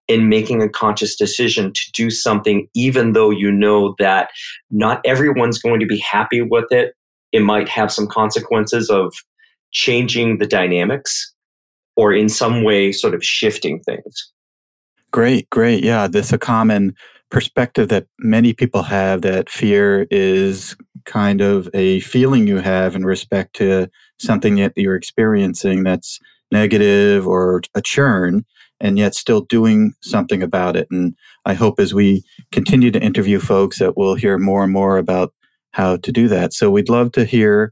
and 0.08 0.30
making 0.30 0.62
a 0.62 0.70
conscious 0.70 1.16
decision 1.16 1.72
to 1.74 1.92
do 1.94 2.10
something 2.10 2.68
even 2.76 3.14
though 3.14 3.30
you 3.30 3.52
know 3.52 3.96
that 4.00 4.30
not 4.70 5.02
everyone's 5.06 5.60
going 5.60 5.80
to 5.80 5.86
be 5.86 6.00
happy 6.00 6.42
with 6.42 6.66
it. 6.72 6.94
It 7.32 7.42
might 7.42 7.70
have 7.70 7.92
some 7.92 8.08
consequences 8.08 8.90
of 8.90 9.14
changing 9.72 10.38
the 10.38 10.48
dynamics 10.48 11.34
or 11.96 12.14
in 12.14 12.28
some 12.28 12.64
way 12.64 12.92
sort 12.92 13.14
of 13.14 13.24
shifting 13.24 13.82
things. 13.82 14.32
Great, 15.12 15.50
great. 15.50 15.84
Yeah, 15.84 16.08
this 16.08 16.32
a 16.32 16.38
common 16.38 16.96
perspective 17.32 17.88
that 17.90 18.06
many 18.20 18.54
people 18.54 18.84
have 18.84 19.22
that 19.24 19.50
fear 19.50 20.06
is 20.12 20.76
kind 21.06 21.42
of 21.42 21.70
a 21.74 22.02
feeling 22.02 22.48
you 22.48 22.58
have 22.58 22.96
in 22.96 23.06
respect 23.06 23.56
to 23.56 23.90
something 24.20 24.56
that 24.56 24.74
you're 24.76 24.96
experiencing 24.96 25.84
that's 25.84 26.20
negative 26.52 27.26
or 27.26 27.62
a 27.74 27.82
churn 27.82 28.46
and 28.80 28.98
yet 28.98 29.16
still 29.16 29.42
doing 29.42 29.94
something 30.02 30.44
about 30.44 30.76
it. 30.76 30.88
And 30.92 31.16
i 31.46 31.54
hope 31.54 31.80
as 31.80 31.94
we 31.94 32.24
continue 32.52 32.92
to 32.92 33.02
interview 33.02 33.40
folks 33.40 33.80
that 33.80 33.98
we'll 33.98 34.16
hear 34.16 34.38
more 34.38 34.64
and 34.64 34.74
more 34.74 34.98
about 34.98 35.34
how 35.72 35.98
to 35.98 36.12
do 36.12 36.28
that. 36.28 36.54
So 36.54 36.70
we'd 36.70 36.90
love 36.90 37.12
to 37.14 37.24
hear 37.24 37.72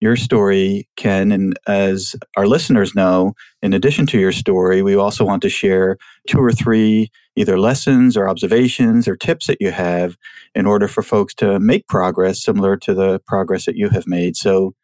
your 0.00 0.16
story, 0.16 0.88
Ken. 0.96 1.32
And 1.32 1.58
as 1.66 2.14
our 2.36 2.46
listeners 2.46 2.94
know, 2.94 3.34
in 3.62 3.72
addition 3.72 4.06
to 4.08 4.18
your 4.18 4.32
story, 4.32 4.82
we 4.82 4.94
also 4.94 5.24
want 5.24 5.42
to 5.42 5.48
share 5.48 5.98
two 6.28 6.38
or 6.38 6.52
three 6.52 7.10
either 7.36 7.58
lessons 7.58 8.16
or 8.16 8.28
observations 8.28 9.06
or 9.06 9.16
tips 9.16 9.46
that 9.46 9.60
you 9.60 9.70
have 9.70 10.16
in 10.54 10.66
order 10.66 10.88
for 10.88 11.02
folks 11.02 11.34
to 11.34 11.58
make 11.58 11.86
progress 11.86 12.42
similar 12.42 12.76
to 12.76 12.94
the 12.94 13.20
progress 13.26 13.64
that 13.66 13.76
you 13.76 13.88
have 13.90 14.06
made. 14.06 14.36
So 14.36 14.74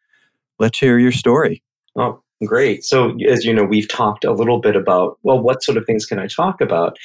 let's 0.59 0.79
hear 0.79 0.97
your 0.97 1.11
story. 1.11 1.61
Oh, 1.97 2.21
great. 2.45 2.83
So, 2.83 3.17
as 3.29 3.45
you 3.45 3.53
know, 3.53 3.63
we've 3.63 3.87
talked 3.87 4.25
a 4.25 4.33
little 4.33 4.59
bit 4.59 4.75
about, 4.75 5.17
well, 5.23 5.39
what 5.39 5.63
sort 5.63 5.77
of 5.77 5.85
things 5.85 6.05
can 6.05 6.19
I 6.19 6.27
talk 6.27 6.61
about? 6.61 6.97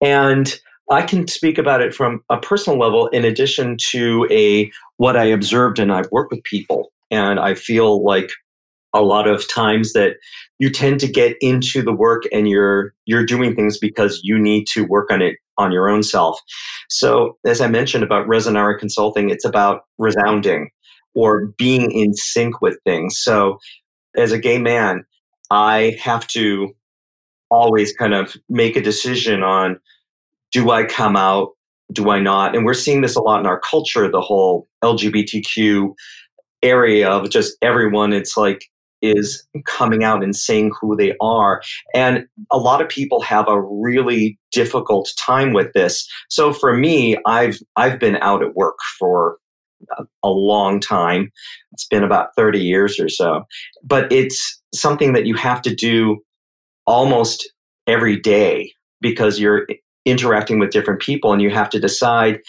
And 0.00 0.58
I 0.90 1.02
can 1.02 1.28
speak 1.28 1.58
about 1.58 1.82
it 1.82 1.94
from 1.94 2.22
a 2.30 2.38
personal 2.38 2.78
level 2.78 3.08
in 3.08 3.24
addition 3.24 3.76
to 3.90 4.26
a 4.30 4.70
what 4.96 5.16
I 5.16 5.24
observed 5.24 5.78
and 5.78 5.92
I've 5.92 6.10
worked 6.10 6.32
with 6.32 6.42
people 6.44 6.90
and 7.10 7.40
I 7.40 7.54
feel 7.54 8.04
like 8.04 8.30
a 8.94 9.02
lot 9.02 9.28
of 9.28 9.48
times 9.48 9.92
that 9.92 10.16
you 10.58 10.70
tend 10.70 10.98
to 11.00 11.06
get 11.06 11.36
into 11.40 11.82
the 11.82 11.94
work 11.94 12.24
and 12.32 12.48
you're 12.48 12.94
you're 13.06 13.24
doing 13.24 13.54
things 13.54 13.78
because 13.78 14.20
you 14.22 14.38
need 14.38 14.66
to 14.72 14.84
work 14.84 15.10
on 15.10 15.22
it 15.22 15.36
on 15.58 15.72
your 15.72 15.88
own 15.88 16.02
self. 16.02 16.40
So 16.88 17.36
as 17.46 17.60
I 17.60 17.68
mentioned 17.68 18.04
about 18.04 18.26
Resonare 18.26 18.78
Consulting, 18.78 19.30
it's 19.30 19.44
about 19.44 19.82
resounding 19.98 20.70
or 21.14 21.46
being 21.58 21.90
in 21.90 22.14
sync 22.14 22.60
with 22.60 22.78
things. 22.84 23.18
So 23.18 23.58
as 24.16 24.32
a 24.32 24.38
gay 24.38 24.58
man, 24.58 25.04
I 25.50 25.96
have 26.00 26.26
to 26.28 26.74
always 27.50 27.92
kind 27.92 28.14
of 28.14 28.36
make 28.48 28.76
a 28.76 28.82
decision 28.82 29.42
on 29.42 29.78
do 30.52 30.70
I 30.70 30.84
come 30.84 31.16
out, 31.16 31.50
do 31.92 32.10
I 32.10 32.20
not? 32.20 32.54
And 32.54 32.64
we're 32.64 32.74
seeing 32.74 33.00
this 33.00 33.16
a 33.16 33.20
lot 33.20 33.40
in 33.40 33.46
our 33.46 33.60
culture, 33.60 34.10
the 34.10 34.20
whole 34.20 34.66
LGBTQ 34.82 35.94
area 36.62 37.08
of 37.08 37.30
just 37.30 37.56
everyone 37.62 38.12
it's 38.12 38.36
like 38.36 38.64
is 39.00 39.46
coming 39.64 40.02
out 40.02 40.24
and 40.24 40.34
saying 40.34 40.72
who 40.80 40.96
they 40.96 41.14
are. 41.20 41.62
And 41.94 42.26
a 42.50 42.58
lot 42.58 42.80
of 42.80 42.88
people 42.88 43.20
have 43.22 43.46
a 43.46 43.62
really 43.62 44.36
difficult 44.50 45.12
time 45.16 45.52
with 45.52 45.72
this. 45.72 46.08
So 46.28 46.52
for 46.52 46.76
me 46.76 47.16
i've 47.26 47.58
i've 47.76 48.00
been 48.00 48.16
out 48.16 48.42
at 48.42 48.54
work 48.56 48.76
for 48.98 49.38
a 50.22 50.28
long 50.28 50.80
time. 50.80 51.30
It's 51.72 51.86
been 51.86 52.02
about 52.02 52.34
30 52.36 52.60
years 52.60 52.98
or 52.98 53.08
so. 53.08 53.44
But 53.84 54.10
it's 54.12 54.60
something 54.74 55.12
that 55.12 55.26
you 55.26 55.34
have 55.36 55.62
to 55.62 55.74
do 55.74 56.18
almost 56.86 57.50
every 57.86 58.18
day 58.18 58.72
because 59.00 59.38
you're 59.38 59.66
interacting 60.04 60.58
with 60.58 60.70
different 60.70 61.00
people 61.00 61.32
and 61.32 61.42
you 61.42 61.50
have 61.50 61.68
to 61.70 61.78
decide 61.78 62.40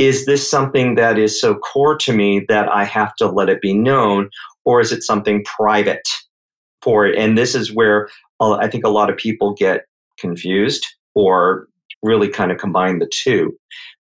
is 0.00 0.24
this 0.24 0.50
something 0.50 0.94
that 0.94 1.18
is 1.18 1.38
so 1.38 1.54
core 1.56 1.94
to 1.94 2.14
me 2.14 2.44
that 2.48 2.70
I 2.70 2.84
have 2.84 3.14
to 3.16 3.28
let 3.28 3.50
it 3.50 3.60
be 3.60 3.74
known, 3.74 4.30
or 4.64 4.80
is 4.80 4.92
it 4.92 5.02
something 5.02 5.44
private 5.44 6.08
for 6.80 7.06
it? 7.06 7.18
And 7.18 7.36
this 7.36 7.54
is 7.54 7.70
where 7.70 8.08
uh, 8.40 8.54
I 8.54 8.66
think 8.66 8.82
a 8.82 8.88
lot 8.88 9.10
of 9.10 9.18
people 9.18 9.52
get 9.52 9.84
confused 10.18 10.86
or 11.14 11.68
really 12.02 12.28
kind 12.28 12.50
of 12.50 12.56
combine 12.56 12.98
the 12.98 13.10
two. 13.12 13.54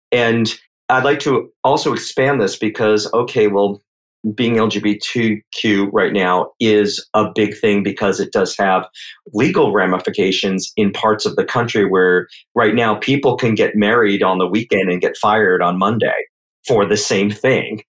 And 0.09 0.57
I'd 0.87 1.03
like 1.03 1.19
to 1.19 1.51
also 1.65 1.91
expand 1.91 2.41
this 2.41 2.55
because, 2.55 3.11
okay, 3.13 3.47
well, 3.47 3.81
being 4.35 4.55
LGBTQ 4.55 5.89
right 5.93 6.11
now 6.11 6.51
is 6.59 7.07
a 7.13 7.31
big 7.33 7.57
thing 7.57 7.83
because 7.83 8.19
it 8.19 8.33
does 8.33 8.55
have 8.57 8.87
legal 9.33 9.71
ramifications 9.71 10.71
in 10.75 10.91
parts 10.91 11.25
of 11.25 11.35
the 11.35 11.45
country 11.45 11.85
where 11.85 12.27
right 12.55 12.75
now 12.75 12.95
people 12.95 13.37
can 13.37 13.55
get 13.55 13.75
married 13.75 14.21
on 14.21 14.37
the 14.37 14.47
weekend 14.47 14.89
and 14.89 15.01
get 15.01 15.17
fired 15.17 15.61
on 15.61 15.79
Monday 15.79 16.25
for 16.67 16.85
the 16.85 16.97
same 16.97 17.31
thing, 17.31 17.81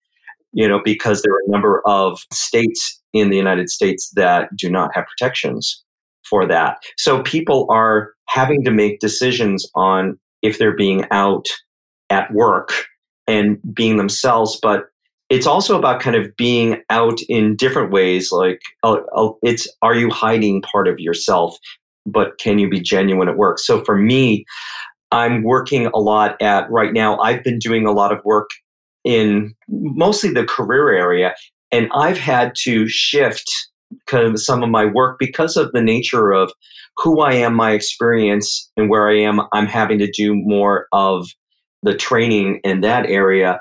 you 0.52 0.68
know, 0.68 0.80
because 0.84 1.22
there 1.22 1.32
are 1.32 1.42
a 1.46 1.50
number 1.50 1.82
of 1.84 2.20
states 2.32 3.00
in 3.12 3.30
the 3.30 3.36
United 3.36 3.68
States 3.68 4.10
that 4.14 4.48
do 4.56 4.70
not 4.70 4.90
have 4.94 5.06
protections 5.06 5.82
for 6.22 6.46
that. 6.46 6.78
So 6.96 7.22
people 7.22 7.66
are 7.70 8.12
having 8.28 8.64
to 8.64 8.70
make 8.70 9.00
decisions 9.00 9.68
on 9.74 10.18
if 10.42 10.58
they're 10.58 10.76
being 10.76 11.04
out 11.10 11.46
at 12.08 12.32
work 12.32 12.86
and 13.26 13.58
being 13.74 13.96
themselves, 13.96 14.58
but 14.62 14.84
it's 15.30 15.46
also 15.46 15.78
about 15.78 16.00
kind 16.00 16.16
of 16.16 16.36
being 16.36 16.82
out 16.90 17.20
in 17.28 17.54
different 17.54 17.92
ways. 17.92 18.32
Like, 18.32 18.60
uh, 18.82 18.98
uh, 19.14 19.30
it's 19.42 19.68
are 19.80 19.94
you 19.94 20.10
hiding 20.10 20.60
part 20.62 20.88
of 20.88 20.98
yourself, 20.98 21.56
but 22.04 22.38
can 22.38 22.58
you 22.58 22.68
be 22.68 22.80
genuine 22.80 23.28
at 23.28 23.36
work? 23.36 23.60
So 23.60 23.82
for 23.84 23.96
me, 23.96 24.44
I'm 25.12 25.44
working 25.44 25.86
a 25.86 25.98
lot 25.98 26.40
at 26.42 26.70
right 26.70 26.92
now. 26.92 27.18
I've 27.20 27.44
been 27.44 27.58
doing 27.58 27.86
a 27.86 27.92
lot 27.92 28.12
of 28.12 28.18
work 28.24 28.50
in 29.04 29.54
mostly 29.68 30.30
the 30.30 30.44
career 30.44 30.90
area, 30.90 31.34
and 31.70 31.88
I've 31.94 32.18
had 32.18 32.52
to 32.62 32.88
shift 32.88 33.50
kind 34.06 34.26
of 34.26 34.40
some 34.40 34.62
of 34.62 34.68
my 34.68 34.84
work 34.84 35.16
because 35.18 35.56
of 35.56 35.72
the 35.72 35.80
nature 35.80 36.32
of 36.32 36.52
who 36.96 37.20
I 37.20 37.34
am, 37.34 37.54
my 37.54 37.70
experience, 37.70 38.70
and 38.76 38.90
where 38.90 39.08
I 39.08 39.16
am. 39.20 39.40
I'm 39.52 39.66
having 39.66 39.98
to 40.00 40.10
do 40.10 40.34
more 40.34 40.86
of 40.92 41.28
the 41.82 41.94
training 41.94 42.60
in 42.62 42.82
that 42.82 43.06
area. 43.06 43.60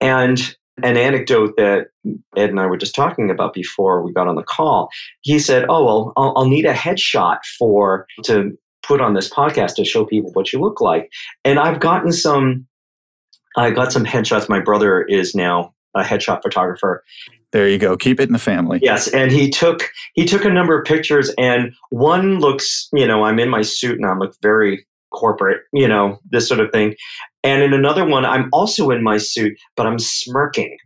And 0.00 0.54
an 0.82 0.96
anecdote 0.96 1.54
that 1.56 1.88
Ed 2.36 2.50
and 2.50 2.60
I 2.60 2.66
were 2.66 2.76
just 2.76 2.94
talking 2.94 3.30
about 3.30 3.54
before 3.54 4.02
we 4.02 4.12
got 4.12 4.28
on 4.28 4.36
the 4.36 4.42
call. 4.42 4.90
He 5.22 5.38
said, 5.38 5.66
"Oh 5.68 5.84
well, 5.84 6.12
I'll, 6.16 6.32
I'll, 6.36 6.48
need 6.48 6.66
a 6.66 6.74
headshot 6.74 7.38
for 7.58 8.06
to 8.24 8.56
put 8.82 9.00
on 9.00 9.14
this 9.14 9.28
podcast 9.28 9.74
to 9.76 9.84
show 9.84 10.04
people 10.04 10.30
what 10.32 10.52
you 10.52 10.60
look 10.60 10.80
like." 10.80 11.10
And 11.44 11.58
I've 11.58 11.80
gotten 11.80 12.12
some. 12.12 12.66
I 13.56 13.70
got 13.70 13.92
some 13.92 14.04
headshots. 14.04 14.48
My 14.48 14.60
brother 14.60 15.02
is 15.02 15.34
now 15.34 15.74
a 15.94 16.02
headshot 16.02 16.42
photographer. 16.42 17.02
There 17.52 17.68
you 17.68 17.78
go. 17.78 17.96
Keep 17.96 18.20
it 18.20 18.24
in 18.24 18.32
the 18.34 18.38
family. 18.38 18.80
Yes, 18.82 19.08
and 19.08 19.32
he 19.32 19.48
took 19.48 19.90
he 20.14 20.26
took 20.26 20.44
a 20.44 20.50
number 20.50 20.78
of 20.78 20.84
pictures, 20.84 21.32
and 21.38 21.72
one 21.90 22.38
looks, 22.38 22.88
you 22.92 23.06
know, 23.06 23.24
I'm 23.24 23.38
in 23.38 23.48
my 23.48 23.62
suit 23.62 23.96
and 23.96 24.04
I 24.04 24.14
look 24.14 24.34
very 24.42 24.86
corporate, 25.12 25.62
you 25.72 25.88
know, 25.88 26.18
this 26.30 26.48
sort 26.48 26.60
of 26.60 26.70
thing. 26.70 26.94
And 27.42 27.62
in 27.62 27.72
another 27.72 28.04
one, 28.04 28.24
I'm 28.24 28.48
also 28.52 28.90
in 28.90 29.02
my 29.02 29.18
suit, 29.18 29.56
but 29.76 29.86
I'm 29.86 29.98
smirking, 29.98 30.76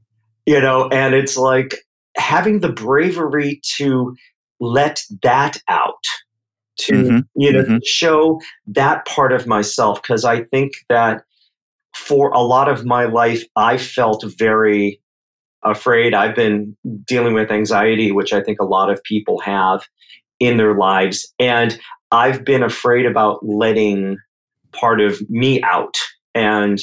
you 0.47 0.61
know, 0.61 0.89
and 0.89 1.15
it's 1.15 1.37
like 1.37 1.77
having 2.17 2.61
the 2.61 2.73
bravery 2.73 3.61
to 3.77 4.15
let 4.61 5.03
that 5.23 5.57
out, 5.69 6.05
to, 6.81 6.93
mm-hmm. 6.93 7.19
you 7.35 7.53
know, 7.53 7.63
mm-hmm. 7.63 7.79
show 7.85 8.41
that 8.67 9.07
part 9.07 9.33
of 9.33 9.47
myself. 9.47 10.03
Cause 10.03 10.25
I 10.25 10.45
think 10.45 10.73
that 10.89 11.23
for 11.95 12.31
a 12.31 12.41
lot 12.41 12.69
of 12.69 12.85
my 12.85 13.05
life, 13.07 13.45
I 13.57 13.79
felt 13.79 14.25
very 14.39 15.01
afraid. 15.63 16.15
I've 16.15 16.35
been 16.35 16.77
dealing 17.05 17.35
with 17.35 17.51
anxiety, 17.51 18.13
which 18.13 18.33
I 18.33 18.43
think 18.43 18.61
a 18.61 18.65
lot 18.65 18.91
of 18.91 19.03
people 19.03 19.41
have 19.41 19.87
in 20.39 20.57
their 20.57 20.75
lives. 20.75 21.33
And 21.39 21.79
I've 22.13 22.45
been 22.45 22.63
afraid 22.63 23.07
about 23.07 23.45
letting 23.47 24.19
part 24.73 25.01
of 25.01 25.21
me 25.31 25.63
out. 25.63 25.97
And 26.35 26.81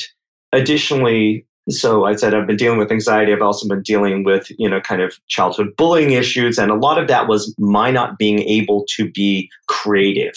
additionally, 0.51 1.46
so 1.69 2.05
I 2.05 2.15
said 2.15 2.34
I've 2.34 2.48
been 2.48 2.55
dealing 2.55 2.79
with 2.79 2.91
anxiety. 2.91 3.34
I've 3.34 3.41
also 3.41 3.67
been 3.67 3.81
dealing 3.81 4.24
with, 4.24 4.48
you 4.57 4.69
know, 4.69 4.79
kind 4.79 5.01
of 5.01 5.17
childhood 5.27 5.75
bullying 5.77 6.12
issues. 6.12 6.57
And 6.57 6.72
a 6.72 6.75
lot 6.75 6.98
of 6.98 7.07
that 7.10 7.27
was 7.27 7.53
my 7.57 7.91
not 7.91 8.17
being 8.17 8.39
able 8.39 8.86
to 8.96 9.10
be 9.10 9.50
creative. 9.67 10.36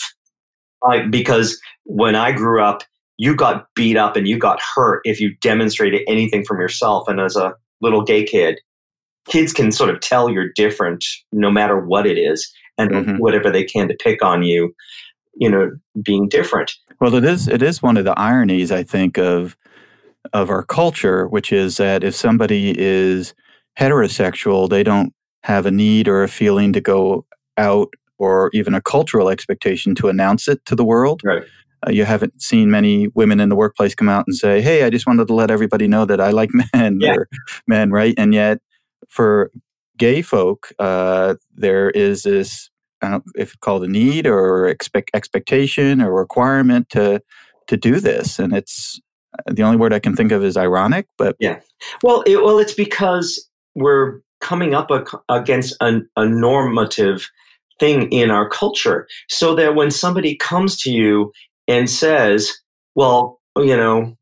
Like, 0.82 1.10
because 1.10 1.60
when 1.84 2.16
I 2.16 2.32
grew 2.32 2.62
up, 2.62 2.82
you 3.16 3.36
got 3.36 3.66
beat 3.76 3.96
up 3.96 4.16
and 4.16 4.26
you 4.26 4.38
got 4.38 4.60
hurt 4.74 5.02
if 5.04 5.20
you 5.20 5.36
demonstrated 5.42 6.02
anything 6.08 6.44
from 6.44 6.58
yourself. 6.58 7.06
And 7.06 7.20
as 7.20 7.36
a 7.36 7.54
little 7.80 8.02
gay 8.02 8.24
kid, 8.24 8.60
kids 9.28 9.52
can 9.52 9.70
sort 9.70 9.90
of 9.90 10.00
tell 10.00 10.30
you're 10.30 10.52
different 10.54 11.04
no 11.30 11.50
matter 11.50 11.78
what 11.78 12.06
it 12.06 12.16
is 12.16 12.50
and 12.80 13.06
mm-hmm. 13.06 13.16
whatever 13.16 13.50
they 13.50 13.64
can 13.64 13.88
to 13.88 13.94
pick 13.94 14.22
on 14.22 14.42
you, 14.42 14.74
you 15.34 15.50
know, 15.50 15.70
being 16.02 16.28
different. 16.28 16.72
Well, 17.00 17.14
it 17.14 17.24
is 17.24 17.48
it 17.48 17.62
is 17.62 17.82
one 17.82 17.96
of 17.96 18.04
the 18.04 18.18
ironies 18.18 18.72
I 18.72 18.82
think 18.82 19.18
of 19.18 19.56
of 20.32 20.50
our 20.50 20.62
culture, 20.62 21.26
which 21.28 21.52
is 21.52 21.76
that 21.76 22.04
if 22.04 22.14
somebody 22.14 22.74
is 22.78 23.34
heterosexual, 23.78 24.68
they 24.68 24.82
don't 24.82 25.12
have 25.44 25.66
a 25.66 25.70
need 25.70 26.08
or 26.08 26.22
a 26.22 26.28
feeling 26.28 26.72
to 26.72 26.80
go 26.80 27.26
out 27.56 27.92
or 28.18 28.50
even 28.52 28.74
a 28.74 28.82
cultural 28.82 29.30
expectation 29.30 29.94
to 29.94 30.08
announce 30.08 30.46
it 30.46 30.64
to 30.66 30.76
the 30.76 30.84
world. 30.84 31.22
Right. 31.24 31.42
Uh, 31.86 31.90
you 31.90 32.04
haven't 32.04 32.42
seen 32.42 32.70
many 32.70 33.08
women 33.08 33.40
in 33.40 33.48
the 33.48 33.56
workplace 33.56 33.94
come 33.94 34.10
out 34.10 34.24
and 34.26 34.36
say, 34.36 34.60
"Hey, 34.60 34.84
I 34.84 34.90
just 34.90 35.06
wanted 35.06 35.26
to 35.28 35.34
let 35.34 35.50
everybody 35.50 35.88
know 35.88 36.04
that 36.04 36.20
I 36.20 36.30
like 36.30 36.50
men 36.74 36.98
yeah. 37.00 37.14
or 37.14 37.28
men," 37.66 37.90
right? 37.90 38.14
And 38.18 38.34
yet, 38.34 38.58
for 39.08 39.50
gay 39.96 40.20
folk, 40.20 40.72
uh, 40.78 41.36
there 41.54 41.90
is 41.90 42.22
this 42.22 42.30
I 42.40 42.46
don't 42.46 42.64
know 42.64 42.69
if 43.34 43.48
it's 43.50 43.56
called 43.56 43.84
a 43.84 43.88
need 43.88 44.26
or 44.26 44.66
expect 44.66 45.10
expectation 45.14 46.00
or 46.00 46.12
requirement 46.12 46.88
to 46.90 47.22
to 47.66 47.76
do 47.76 48.00
this, 48.00 48.38
and 48.38 48.54
it's 48.54 49.00
uh, 49.38 49.52
the 49.52 49.62
only 49.62 49.76
word 49.76 49.92
I 49.92 49.98
can 49.98 50.16
think 50.16 50.32
of 50.32 50.44
is 50.44 50.56
ironic. 50.56 51.06
But 51.16 51.36
yeah, 51.38 51.60
well, 52.02 52.22
it, 52.26 52.42
well, 52.42 52.58
it's 52.58 52.74
because 52.74 53.48
we're 53.74 54.20
coming 54.40 54.74
up 54.74 54.90
a, 54.90 55.04
against 55.28 55.76
a, 55.80 56.00
a 56.16 56.26
normative 56.26 57.28
thing 57.78 58.10
in 58.10 58.30
our 58.30 58.48
culture, 58.48 59.06
so 59.28 59.54
that 59.54 59.74
when 59.74 59.90
somebody 59.90 60.36
comes 60.36 60.76
to 60.82 60.90
you 60.90 61.32
and 61.68 61.88
says, 61.88 62.52
"Well, 62.94 63.40
you 63.56 63.76
know, 63.76 64.16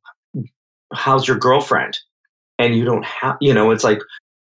how's 0.93 1.27
your 1.27 1.39
girlfriend?" 1.39 1.99
and 2.59 2.77
you 2.77 2.85
don't 2.85 3.05
have, 3.05 3.37
you 3.41 3.55
know, 3.55 3.71
it's 3.71 3.85
like, 3.85 4.01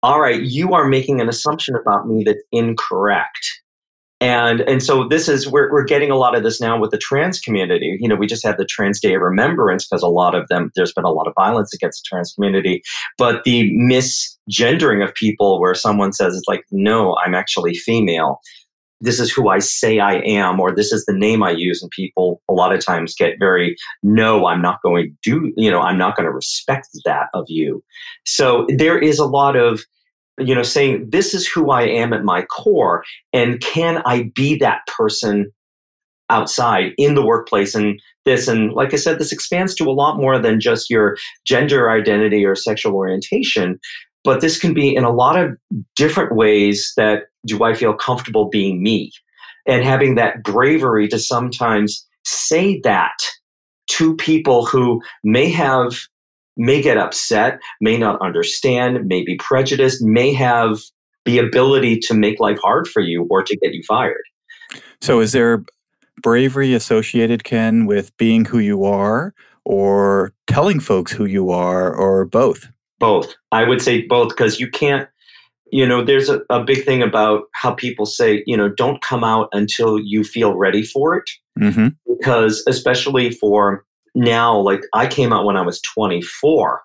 all 0.03 0.21
right, 0.21 0.43
you 0.43 0.75
are 0.75 0.87
making 0.87 1.21
an 1.21 1.29
assumption 1.29 1.75
about 1.77 2.09
me 2.09 2.25
that's 2.25 2.43
incorrect 2.51 3.62
and 4.23 4.61
and 4.61 4.81
so 4.85 5.09
this 5.09 5.29
is 5.29 5.49
we're, 5.49 5.71
we're 5.73 5.85
getting 5.85 6.13
a 6.13 6.17
lot 6.17 6.37
of 6.37 6.45
this 6.45 6.61
now 6.61 6.79
with 6.79 6.93
the 6.93 6.99
trans 6.99 7.41
community. 7.41 7.97
You 7.99 8.09
know 8.09 8.15
we 8.15 8.29
just 8.29 8.47
had 8.47 8.57
the 8.57 8.65
trans 8.65 9.01
day 9.01 9.15
of 9.15 9.21
remembrance 9.21 9.85
because 9.85 10.03
a 10.03 10.09
lot 10.09 10.37
of 10.37 10.47
them 10.47 10.71
there's 10.77 10.93
been 10.93 11.05
a 11.05 11.11
lot 11.11 11.27
of 11.27 11.35
violence 11.35 11.75
against 11.75 12.03
the 12.03 12.07
trans 12.09 12.33
community. 12.33 12.83
But 13.19 13.43
the 13.43 13.77
misgendering 13.77 15.05
of 15.07 15.13
people 15.15 15.61
where 15.61 15.75
someone 15.75 16.13
says 16.13 16.37
it's 16.37 16.47
like 16.47 16.63
no 16.71 17.17
i'm 17.25 17.35
actually 17.35 17.75
female. 17.75 18.39
This 19.01 19.19
is 19.19 19.33
who 19.33 19.49
i 19.49 19.59
say 19.59 19.99
i 19.99 20.19
am 20.19 20.61
or 20.61 20.73
this 20.73 20.93
is 20.93 21.05
the 21.05 21.13
name 21.13 21.43
i 21.43 21.51
use 21.51 21.83
and 21.83 21.91
people 21.91 22.41
a 22.49 22.53
lot 22.53 22.73
of 22.73 22.79
times 22.85 23.17
get 23.19 23.41
very 23.41 23.75
no 24.05 24.47
i'm 24.47 24.63
not 24.63 24.79
going 24.85 25.17
to 25.25 25.31
do 25.31 25.53
you 25.57 25.69
know 25.69 25.81
i'm 25.81 25.99
not 25.99 26.17
going 26.17 26.27
to 26.27 26.33
respect 26.33 26.87
that 27.05 27.27
of 27.35 27.47
you. 27.49 27.83
So 28.25 28.67
there 28.69 29.01
is 29.01 29.19
a 29.19 29.27
lot 29.27 29.57
of 29.57 29.83
you 30.39 30.55
know, 30.55 30.63
saying, 30.63 31.11
this 31.11 31.35
is 31.35 31.47
who 31.47 31.71
I 31.71 31.83
am 31.83 32.13
at 32.13 32.25
my 32.25 32.43
core. 32.43 33.05
And 33.33 33.61
can 33.61 34.03
I 34.07 34.31
be 34.35 34.57
that 34.59 34.81
person 34.87 35.53
outside 36.31 36.93
in 36.97 37.15
the 37.15 37.25
workplace? 37.25 37.75
And 37.75 38.01
this, 38.25 38.49
and 38.49 38.73
like 38.73 38.95
I 38.95 38.97
said, 38.97 39.19
this 39.19 39.33
expands 39.33 39.75
to 39.77 39.85
a 39.85 39.93
lot 39.93 40.17
more 40.17 40.39
than 40.39 40.61
just 40.61 40.91
your 40.91 41.17
gender 41.45 41.91
identity 41.91 42.45
or 42.45 42.55
sexual 42.55 42.95
orientation. 42.95 43.79
But 44.25 44.41
this 44.41 44.59
can 44.59 44.73
be 44.73 44.95
in 44.95 45.05
a 45.05 45.13
lot 45.13 45.39
of 45.39 45.59
different 45.97 46.35
ways 46.35 46.93
that 46.97 47.25
do 47.45 47.65
I 47.65 47.75
feel 47.75 47.93
comfortable 47.93 48.49
being 48.49 48.83
me? 48.83 49.11
And 49.67 49.85
having 49.85 50.15
that 50.15 50.43
bravery 50.43 51.09
to 51.09 51.19
sometimes 51.19 52.07
say 52.25 52.81
that 52.85 53.19
to 53.89 54.17
people 54.17 54.65
who 54.65 55.03
may 55.25 55.51
have 55.51 55.99
may 56.57 56.83
get 56.83 56.99
upset, 56.99 57.61
may 57.81 57.97
not 57.97 58.21
understand, 58.21 59.07
may 59.07 59.25
be 59.25 59.37
prejudiced, 59.37 60.03
may 60.03 60.33
have 60.33 60.79
the 61.25 61.39
ability 61.39 61.99
to 61.99 62.15
make 62.15 62.41
life 62.41 62.59
hard 62.63 62.89
for 62.89 63.01
you 63.01 63.27
or 63.31 63.43
to 63.43 63.57
get 63.59 63.73
you 63.73 63.83
fired. 63.87 64.23
So, 65.01 65.21
is 65.21 65.33
there 65.33 65.65
bravery 66.23 66.75
associated, 66.75 67.45
Ken, 67.45 67.87
with 67.87 68.17
being 68.17 68.45
who 68.45 68.59
you 68.59 68.85
are 68.85 69.35
or 69.65 70.33
telling 70.47 70.81
folks 70.81 71.13
who 71.13 71.25
you 71.25 71.51
are 71.51 71.95
or 71.95 72.25
both? 72.25 72.69
Both. 72.99 73.35
I 73.51 73.65
would 73.65 73.83
say 73.83 74.07
both 74.07 74.31
because 74.31 74.61
you 74.61 74.71
can't, 74.71 75.09
you 75.71 75.87
know, 75.87 76.05
there's 76.05 76.29
a, 76.29 76.43
a, 76.51 76.63
big 76.63 76.85
thing 76.85 77.03
about 77.03 77.45
how 77.53 77.73
people 77.73 78.07
say, 78.07 78.43
you 78.47 78.57
know, 78.57 78.69
don't 78.69 79.03
come 79.03 79.25
out 79.25 79.49
until 79.53 79.99
you 79.99 80.23
feel 80.23 80.55
ready 80.55 80.83
for 80.83 81.17
it. 81.17 81.31
Mm-hmm. 81.59 81.89
Because, 82.07 82.63
especially 82.69 83.31
for 83.31 83.85
now 84.15 84.59
like 84.59 84.83
i 84.95 85.07
came 85.07 85.33
out 85.33 85.45
when 85.45 85.57
i 85.57 85.63
was 85.63 85.81
24 85.95 86.83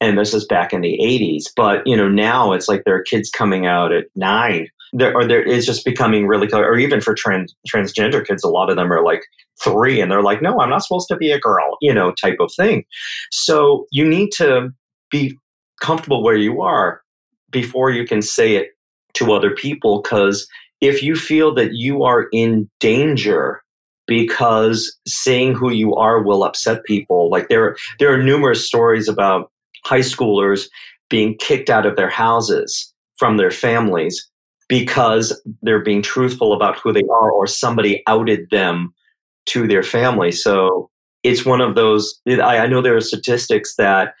and 0.00 0.18
this 0.18 0.34
is 0.34 0.46
back 0.46 0.72
in 0.72 0.80
the 0.80 0.98
80s 1.00 1.44
but 1.54 1.86
you 1.86 1.96
know 1.96 2.08
now 2.08 2.52
it's 2.52 2.68
like 2.68 2.82
there 2.84 2.96
are 2.96 3.02
kids 3.02 3.30
coming 3.30 3.66
out 3.66 3.92
at 3.92 4.06
9 4.14 4.68
there 4.92 5.14
or 5.14 5.26
there 5.26 5.42
is 5.42 5.66
just 5.66 5.84
becoming 5.84 6.26
really 6.26 6.48
or 6.52 6.76
even 6.78 7.00
for 7.00 7.14
trans 7.14 7.54
transgender 7.68 8.24
kids 8.24 8.44
a 8.44 8.48
lot 8.48 8.70
of 8.70 8.76
them 8.76 8.92
are 8.92 9.02
like 9.02 9.22
three 9.62 10.00
and 10.00 10.10
they're 10.10 10.22
like 10.22 10.42
no 10.42 10.60
i'm 10.60 10.70
not 10.70 10.82
supposed 10.82 11.08
to 11.08 11.16
be 11.16 11.30
a 11.30 11.40
girl 11.40 11.76
you 11.80 11.92
know 11.92 12.12
type 12.12 12.38
of 12.40 12.50
thing. 12.56 12.84
So 13.30 13.86
you 13.90 14.08
need 14.08 14.30
to 14.32 14.70
be 15.10 15.38
comfortable 15.80 16.22
where 16.22 16.36
you 16.36 16.62
are 16.62 17.02
before 17.50 17.90
you 17.90 18.06
can 18.06 18.22
say 18.22 18.56
it 18.56 18.70
to 19.14 19.32
other 19.32 19.50
people 19.50 20.02
because 20.02 20.48
if 20.80 21.02
you 21.02 21.16
feel 21.16 21.54
that 21.54 21.72
you 21.72 22.02
are 22.02 22.28
in 22.32 22.68
danger 22.80 23.62
because 24.06 24.96
saying 25.06 25.54
who 25.54 25.70
you 25.70 25.94
are 25.94 26.22
will 26.22 26.44
upset 26.44 26.84
people. 26.84 27.30
Like 27.30 27.48
there 27.48 27.76
there 27.98 28.12
are 28.12 28.22
numerous 28.22 28.66
stories 28.66 29.08
about 29.08 29.50
high 29.84 30.00
schoolers 30.00 30.68
being 31.08 31.36
kicked 31.38 31.70
out 31.70 31.86
of 31.86 31.96
their 31.96 32.10
houses 32.10 32.92
from 33.16 33.36
their 33.36 33.50
families 33.50 34.28
because 34.68 35.40
they're 35.62 35.82
being 35.82 36.02
truthful 36.02 36.52
about 36.52 36.78
who 36.78 36.92
they 36.92 37.04
are 37.10 37.30
or 37.30 37.46
somebody 37.46 38.02
outed 38.06 38.48
them 38.50 38.92
to 39.46 39.68
their 39.68 39.82
family. 39.82 40.32
So 40.32 40.90
it's 41.22 41.44
one 41.44 41.60
of 41.60 41.74
those 41.74 42.20
I, 42.26 42.58
I 42.58 42.66
know 42.66 42.82
there 42.82 42.96
are 42.96 43.00
statistics 43.00 43.76
that 43.76 44.14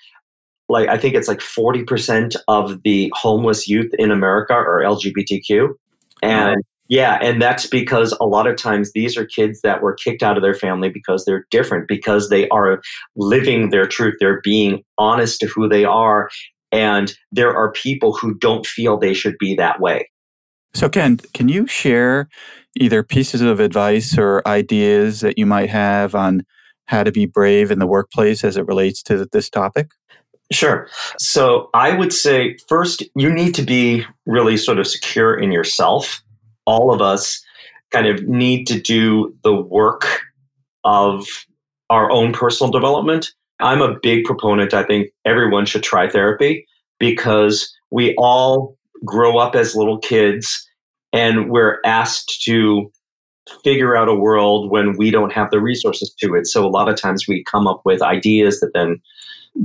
like 0.68 0.88
I 0.88 0.98
think 0.98 1.14
it's 1.14 1.28
like 1.28 1.38
40% 1.38 2.36
of 2.48 2.82
the 2.82 3.12
homeless 3.14 3.68
youth 3.68 3.92
in 3.98 4.10
America 4.10 4.52
are 4.52 4.82
LGBTQ. 4.82 5.68
And 6.22 6.62
yeah, 6.88 7.18
and 7.20 7.40
that's 7.40 7.66
because 7.66 8.16
a 8.20 8.26
lot 8.26 8.46
of 8.46 8.56
times 8.56 8.92
these 8.92 9.16
are 9.16 9.24
kids 9.24 9.60
that 9.62 9.82
were 9.82 9.94
kicked 9.94 10.22
out 10.22 10.36
of 10.36 10.42
their 10.42 10.54
family 10.54 10.88
because 10.88 11.24
they're 11.24 11.46
different, 11.50 11.88
because 11.88 12.28
they 12.28 12.48
are 12.48 12.80
living 13.16 13.70
their 13.70 13.86
truth. 13.86 14.14
They're 14.20 14.40
being 14.42 14.82
honest 14.98 15.40
to 15.40 15.46
who 15.46 15.68
they 15.68 15.84
are. 15.84 16.28
And 16.72 17.14
there 17.32 17.54
are 17.54 17.72
people 17.72 18.12
who 18.12 18.34
don't 18.34 18.66
feel 18.66 18.98
they 18.98 19.14
should 19.14 19.36
be 19.38 19.54
that 19.56 19.80
way. 19.80 20.10
So, 20.74 20.88
Ken, 20.88 21.16
can 21.32 21.48
you 21.48 21.66
share 21.66 22.28
either 22.78 23.02
pieces 23.02 23.40
of 23.40 23.60
advice 23.60 24.18
or 24.18 24.46
ideas 24.46 25.20
that 25.20 25.38
you 25.38 25.46
might 25.46 25.70
have 25.70 26.14
on 26.14 26.44
how 26.86 27.02
to 27.02 27.10
be 27.10 27.26
brave 27.26 27.70
in 27.70 27.78
the 27.78 27.86
workplace 27.86 28.44
as 28.44 28.56
it 28.56 28.66
relates 28.66 29.02
to 29.04 29.26
this 29.32 29.48
topic? 29.48 29.88
Sure. 30.52 30.88
So 31.18 31.70
I 31.74 31.96
would 31.96 32.12
say 32.12 32.56
first, 32.68 33.02
you 33.16 33.32
need 33.32 33.54
to 33.56 33.62
be 33.62 34.04
really 34.26 34.56
sort 34.56 34.78
of 34.78 34.86
secure 34.86 35.34
in 35.36 35.50
yourself. 35.50 36.22
All 36.66 36.92
of 36.92 37.00
us 37.00 37.42
kind 37.92 38.06
of 38.06 38.24
need 38.24 38.66
to 38.66 38.80
do 38.80 39.34
the 39.42 39.54
work 39.54 40.22
of 40.84 41.26
our 41.90 42.10
own 42.10 42.32
personal 42.32 42.70
development. 42.70 43.32
I'm 43.60 43.80
a 43.80 43.96
big 44.02 44.24
proponent. 44.24 44.74
I 44.74 44.82
think 44.82 45.08
everyone 45.24 45.66
should 45.66 45.82
try 45.82 46.08
therapy 46.08 46.66
because 46.98 47.72
we 47.90 48.14
all 48.16 48.76
grow 49.04 49.38
up 49.38 49.54
as 49.54 49.76
little 49.76 49.98
kids 49.98 50.68
and 51.12 51.50
we're 51.50 51.80
asked 51.84 52.42
to 52.44 52.90
figure 53.62 53.96
out 53.96 54.08
a 54.08 54.14
world 54.14 54.70
when 54.70 54.96
we 54.96 55.10
don't 55.10 55.32
have 55.32 55.50
the 55.50 55.60
resources 55.60 56.12
to 56.18 56.34
it. 56.34 56.46
So 56.46 56.66
a 56.66 56.68
lot 56.68 56.88
of 56.88 57.00
times 57.00 57.26
we 57.28 57.44
come 57.44 57.66
up 57.66 57.82
with 57.84 58.02
ideas 58.02 58.60
that 58.60 58.72
then 58.74 59.00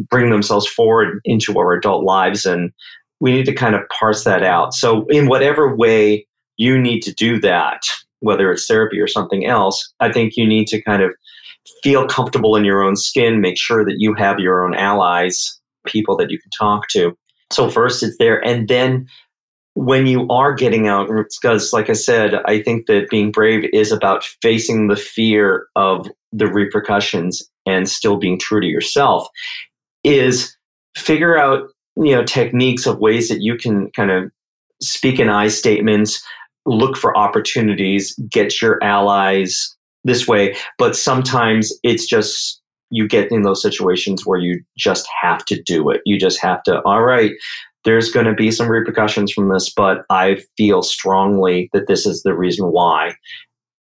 bring 0.10 0.30
themselves 0.30 0.68
forward 0.68 1.20
into 1.26 1.58
our 1.58 1.74
adult 1.74 2.04
lives 2.04 2.46
and 2.46 2.72
we 3.20 3.32
need 3.32 3.46
to 3.46 3.54
kind 3.54 3.76
of 3.76 3.82
parse 4.00 4.24
that 4.24 4.42
out 4.44 4.74
so 4.74 5.06
in 5.08 5.28
whatever 5.28 5.76
way 5.76 6.26
you 6.62 6.80
need 6.80 7.02
to 7.02 7.14
do 7.14 7.40
that 7.40 7.82
whether 8.20 8.52
it's 8.52 8.68
therapy 8.68 9.00
or 9.00 9.08
something 9.08 9.46
else 9.46 9.94
i 10.00 10.12
think 10.12 10.34
you 10.36 10.46
need 10.46 10.68
to 10.68 10.82
kind 10.82 11.02
of 11.02 11.12
feel 11.84 12.08
comfortable 12.08 12.56
in 12.56 12.66
your 12.66 12.82
own 12.82 12.96
skin 12.96 13.42
make 13.42 13.58
sure 13.58 13.86
that 13.86 13.96
you 13.98 14.14
have 14.14 14.40
your 14.40 14.66
own 14.66 14.74
allies 14.74 15.62
people 15.86 16.16
that 16.18 16.30
you 16.30 16.40
can 16.40 16.50
talk 16.58 16.88
to. 16.90 17.16
So 17.52 17.70
first 17.70 18.04
it's 18.04 18.18
there. 18.18 18.46
And 18.46 18.68
then 18.68 19.08
when 19.74 20.06
you 20.06 20.28
are 20.30 20.54
getting 20.54 20.90
out 20.90 21.08
because 21.42 21.72
like 21.72 21.90
i 21.90 21.94
said 21.94 22.34
i 22.46 22.62
think 22.62 22.88
that 22.88 23.10
being 23.10 23.32
brave 23.32 23.64
is 23.72 23.90
about 23.90 24.22
facing 24.42 24.90
the 24.90 24.98
fear 24.98 25.68
of 25.78 26.10
the 26.34 26.46
repercussions 26.46 27.42
and 27.66 27.88
still 27.88 28.18
being 28.18 28.38
true 28.38 28.60
to 28.60 28.68
yourself 28.68 29.30
is 30.04 30.54
figure 30.98 31.38
out 31.38 31.70
you 31.96 32.14
know 32.14 32.22
techniques 32.22 32.86
of 32.86 33.00
ways 33.00 33.30
that 33.30 33.42
you 33.42 33.56
can 33.56 33.90
kind 33.92 34.12
of 34.12 34.30
speak 34.82 35.20
in 35.20 35.30
I 35.30 35.48
statements, 35.48 36.24
look 36.66 36.98
for 36.98 37.18
opportunities, 37.18 38.16
get 38.30 38.62
your 38.62 38.82
allies 38.84 39.76
this 40.04 40.28
way. 40.28 40.56
But 40.78 40.96
sometimes 40.96 41.72
it's 41.84 42.06
just 42.06 42.62
you 42.90 43.08
get 43.08 43.32
in 43.32 43.44
those 43.44 43.62
situations 43.62 44.26
where 44.26 44.40
you 44.40 44.62
just 44.78 45.08
have 45.22 45.46
to 45.46 45.62
do 45.62 45.90
it. 45.90 46.02
You 46.06 46.20
just 46.20 46.42
have 46.42 46.62
to, 46.64 46.82
all 46.82 47.04
right, 47.04 47.32
there's 47.84 48.12
going 48.12 48.26
to 48.26 48.34
be 48.34 48.52
some 48.52 48.70
repercussions 48.70 49.32
from 49.32 49.50
this, 49.50 49.74
but 49.74 50.04
I 50.10 50.42
feel 50.58 50.82
strongly 50.84 51.70
that 51.74 51.88
this 51.88 52.06
is 52.06 52.22
the 52.24 52.36
reason 52.36 52.68
why 52.68 53.16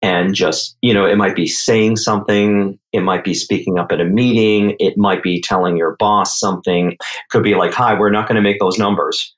and 0.03 0.35
just, 0.35 0.77
you 0.81 0.95
know, 0.95 1.05
it 1.05 1.17
might 1.17 1.37
be 1.37 1.47
saying 1.47 1.97
something, 1.97 2.79
it 2.93 3.01
might 3.01 3.23
be 3.23 3.35
speaking 3.35 3.79
up 3.79 3.93
at 3.93 4.01
a 4.01 4.05
meeting, 4.05 4.75
it 4.79 4.97
might 4.97 5.23
be 5.23 5.43
telling 5.43 5.77
your 5.77 5.97
boss 5.99 6.39
something, 6.39 6.93
it 6.93 6.99
could 7.29 7.43
be 7.43 7.55
like, 7.55 7.75
hi, 7.75 7.99
we're 7.99 8.11
not 8.11 8.27
going 8.27 8.37
to 8.37 8.43
make 8.43 8.59
those 8.61 8.79
numbers. 8.79 9.35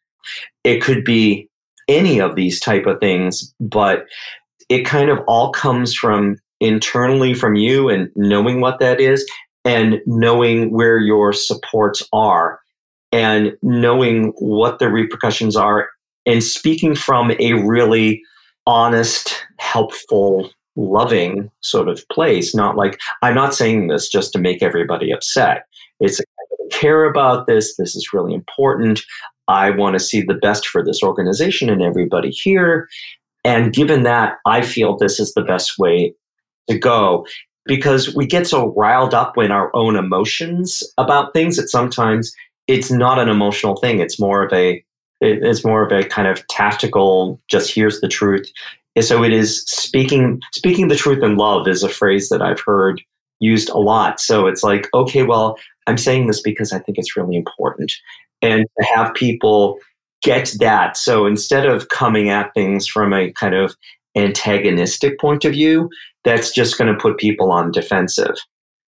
It 0.63 0.81
could 0.81 1.05
be 1.05 1.49
any 1.88 2.21
of 2.21 2.37
these 2.37 2.61
type 2.61 2.87
of 2.87 2.99
things, 3.01 3.55
but 3.61 4.07
it 4.68 4.85
kind 4.85 5.11
of 5.11 5.21
all 5.27 5.53
comes 5.53 5.95
from 5.95 6.37
internally 6.61 7.35
from 7.35 7.57
you 7.57 7.88
and 7.88 8.09
knowing 8.14 8.61
what 8.61 8.79
that 8.79 9.01
is 9.01 9.29
and 9.64 10.01
knowing 10.07 10.73
where 10.73 10.99
your 10.99 11.33
supports 11.33 12.03
are 12.12 12.61
and 13.11 13.53
knowing 13.62 14.33
what 14.38 14.79
the 14.79 14.88
repercussions 14.88 15.57
are 15.57 15.88
and 16.25 16.42
speaking 16.42 16.95
from 16.95 17.33
a 17.38 17.53
really 17.55 18.23
honest, 18.66 19.45
helpful, 19.59 20.51
loving 20.77 21.51
sort 21.61 21.88
of 21.88 22.03
place. 22.11 22.55
Not 22.55 22.77
like, 22.77 22.99
I'm 23.21 23.35
not 23.35 23.55
saying 23.55 23.88
this 23.88 24.09
just 24.09 24.33
to 24.33 24.38
make 24.38 24.62
everybody 24.62 25.12
upset. 25.12 25.64
It's, 26.01 26.21
I 26.21 26.25
care 26.71 27.05
about 27.05 27.47
this. 27.47 27.77
This 27.77 27.95
is 27.95 28.12
really 28.12 28.35
important. 28.35 29.03
I 29.49 29.71
want 29.71 29.95
to 29.95 30.01
see 30.01 30.23
the 30.23 30.35
best 30.35 30.67
for 30.67 30.85
this 30.85 31.03
organization 31.03 31.69
and 31.69 31.83
everybody 31.83 32.31
here. 32.31 32.89
And 33.45 33.73
given 33.73 34.05
that, 34.05 34.35
I 34.47 34.63
feel 34.63 34.97
this 34.97 35.19
is 35.19 35.35
the 35.35 35.43
best 35.43 35.79
way 35.79 36.15
to 36.69 36.79
go 36.79 37.27
because 37.65 38.15
we 38.15 38.27
get 38.27 38.47
so 38.47 38.73
riled 38.75 39.15
up 39.15 39.37
when 39.37 39.51
our 39.51 39.71
own 39.75 39.97
emotions 39.97 40.83
about 40.99 41.33
things 41.33 41.57
that 41.57 41.69
sometimes 41.69 42.33
it's 42.69 42.91
not 42.91 43.19
an 43.19 43.29
emotional 43.29 43.77
thing. 43.77 43.99
It's 43.99 44.21
more 44.21 44.45
of 44.45 44.53
a 44.53 44.85
it's 45.23 45.65
more 45.65 45.85
of 45.85 45.93
a 45.93 46.07
kind 46.07 46.27
of 46.27 46.47
tactical 46.49 47.41
just 47.49 47.73
here's 47.73 48.01
the 48.01 48.09
truth 48.09 48.51
and 48.97 49.05
so 49.05 49.23
it 49.23 49.33
is 49.33 49.63
speaking 49.67 50.41
speaking 50.53 50.89
the 50.89 50.97
truth 50.97 51.23
in 51.23 51.37
love 51.37 51.69
is 51.69 51.83
a 51.83 51.89
phrase 51.89 52.29
that 52.29 52.43
i've 52.43 52.61
heard 52.61 53.01
used 53.39 53.69
a 53.71 53.79
lot 53.79 54.21
so 54.21 54.47
it's 54.47 54.65
like 54.65 54.89
okay 54.93 55.23
well 55.23 55.57
i'm 55.87 55.97
saying 55.97 56.27
this 56.27 56.43
because 56.43 56.73
i 56.73 56.79
think 56.79 56.99
it's 56.99 57.17
really 57.17 57.37
important 57.37 57.93
and 58.43 58.65
to 58.79 58.87
have 58.87 59.15
people 59.15 59.79
get 60.23 60.55
that 60.61 60.97
so 60.97 61.27
instead 61.27 61.67
of 61.67 61.89
coming 61.89 62.29
at 62.29 62.53
things 62.55 62.87
from 62.87 63.13
a 63.13 63.33
kind 63.33 63.55
of 63.55 63.75
antagonistic 64.17 65.19
point 65.19 65.45
of 65.45 65.53
view 65.53 65.89
that's 66.25 66.53
just 66.53 66.79
going 66.79 66.93
to 66.93 67.01
put 67.01 67.19
people 67.19 67.51
on 67.51 67.73
defensive 67.73 68.37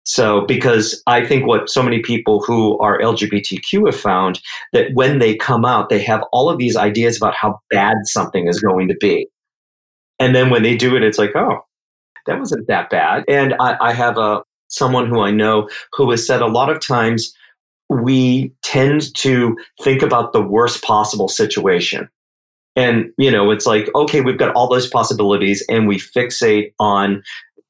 so, 0.08 0.42
because 0.46 1.02
I 1.08 1.26
think 1.26 1.46
what 1.46 1.68
so 1.68 1.82
many 1.82 2.00
people 2.00 2.40
who 2.40 2.78
are 2.78 3.00
LGBTQ 3.00 3.86
have 3.86 4.00
found 4.00 4.40
that 4.72 4.94
when 4.94 5.18
they 5.18 5.34
come 5.34 5.64
out, 5.64 5.88
they 5.88 5.98
have 6.04 6.22
all 6.30 6.48
of 6.48 6.58
these 6.58 6.76
ideas 6.76 7.16
about 7.16 7.34
how 7.34 7.58
bad 7.70 7.96
something 8.04 8.46
is 8.46 8.60
going 8.60 8.86
to 8.86 8.94
be. 9.00 9.28
And 10.20 10.32
then 10.32 10.48
when 10.48 10.62
they 10.62 10.76
do 10.76 10.94
it, 10.94 11.02
it's 11.02 11.18
like, 11.18 11.34
oh, 11.34 11.58
that 12.26 12.38
wasn't 12.38 12.68
that 12.68 12.88
bad. 12.88 13.24
And 13.26 13.54
I, 13.58 13.76
I 13.80 13.92
have 13.92 14.16
a 14.16 14.44
someone 14.68 15.08
who 15.08 15.20
I 15.20 15.32
know 15.32 15.68
who 15.94 16.08
has 16.12 16.24
said 16.24 16.40
a 16.40 16.46
lot 16.46 16.70
of 16.70 16.80
times 16.80 17.34
we 17.88 18.52
tend 18.62 19.14
to 19.16 19.56
think 19.82 20.02
about 20.02 20.32
the 20.32 20.42
worst 20.42 20.82
possible 20.82 21.28
situation. 21.28 22.08
And, 22.74 23.10
you 23.16 23.30
know, 23.30 23.50
it's 23.50 23.66
like, 23.66 23.88
okay, 23.94 24.20
we've 24.20 24.38
got 24.38 24.54
all 24.54 24.68
those 24.68 24.88
possibilities 24.88 25.64
and 25.68 25.88
we 25.88 25.98
fixate 25.98 26.72
on 26.78 27.22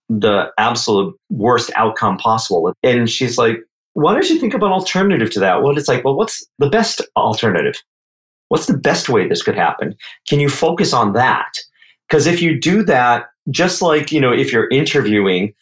the 0.09 0.51
absolute 0.59 1.17
worst 1.31 1.71
outcome 1.77 2.17
possible. 2.17 2.73
And 2.83 3.09
she's 3.09 3.39
like, 3.39 3.59
why 3.95 4.13
don't 4.13 4.29
you 4.29 4.39
think 4.39 4.55
about 4.55 4.67
an 4.67 4.73
alternative 4.73 5.31
to 5.31 5.41
that? 5.41 5.63
Well, 5.63 5.77
it's 5.77 5.89
like, 5.89 6.05
well, 6.05 6.17
what's 6.17 6.47
the 6.59 6.69
best 6.69 7.01
alternative? 7.17 7.77
What's 8.49 8.67
the 8.67 8.77
best 8.77 9.09
way 9.09 9.29
this 9.29 9.43
could 9.43 9.57
happen? 9.57 9.95
Can 10.29 10.41
you 10.41 10.49
focus 10.49 10.93
on 10.93 11.13
that? 11.15 11.53
Because 12.09 12.27
if 12.27 12.41
you 12.43 12.61
do 12.61 12.85
that, 12.85 13.27
just 13.51 13.83
like, 13.83 14.13
you 14.13 14.21
know, 14.21 14.33
if 14.33 14.53
you're 14.53 14.69
interviewing, 14.69 15.55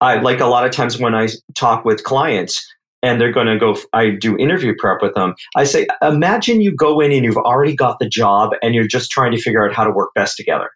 I 0.00 0.16
like 0.20 0.40
a 0.40 0.46
lot 0.46 0.64
of 0.64 0.72
times 0.72 0.98
when 0.98 1.14
I 1.14 1.28
talk 1.54 1.84
with 1.84 2.04
clients 2.04 2.66
and 3.02 3.20
they're 3.20 3.32
going 3.32 3.46
to 3.46 3.58
go, 3.58 3.76
I 3.92 4.10
do 4.10 4.36
interview 4.36 4.74
prep 4.78 4.98
with 5.02 5.14
them. 5.14 5.34
I 5.56 5.64
say, 5.64 5.86
imagine 6.02 6.60
you 6.60 6.74
go 6.74 7.00
in 7.00 7.12
and 7.12 7.24
you've 7.24 7.36
already 7.36 7.74
got 7.74 7.98
the 7.98 8.08
job 8.08 8.52
and 8.62 8.74
you're 8.74 8.86
just 8.86 9.10
trying 9.10 9.32
to 9.32 9.40
figure 9.40 9.66
out 9.66 9.74
how 9.74 9.84
to 9.84 9.90
work 9.90 10.10
best 10.14 10.36
together 10.36 10.70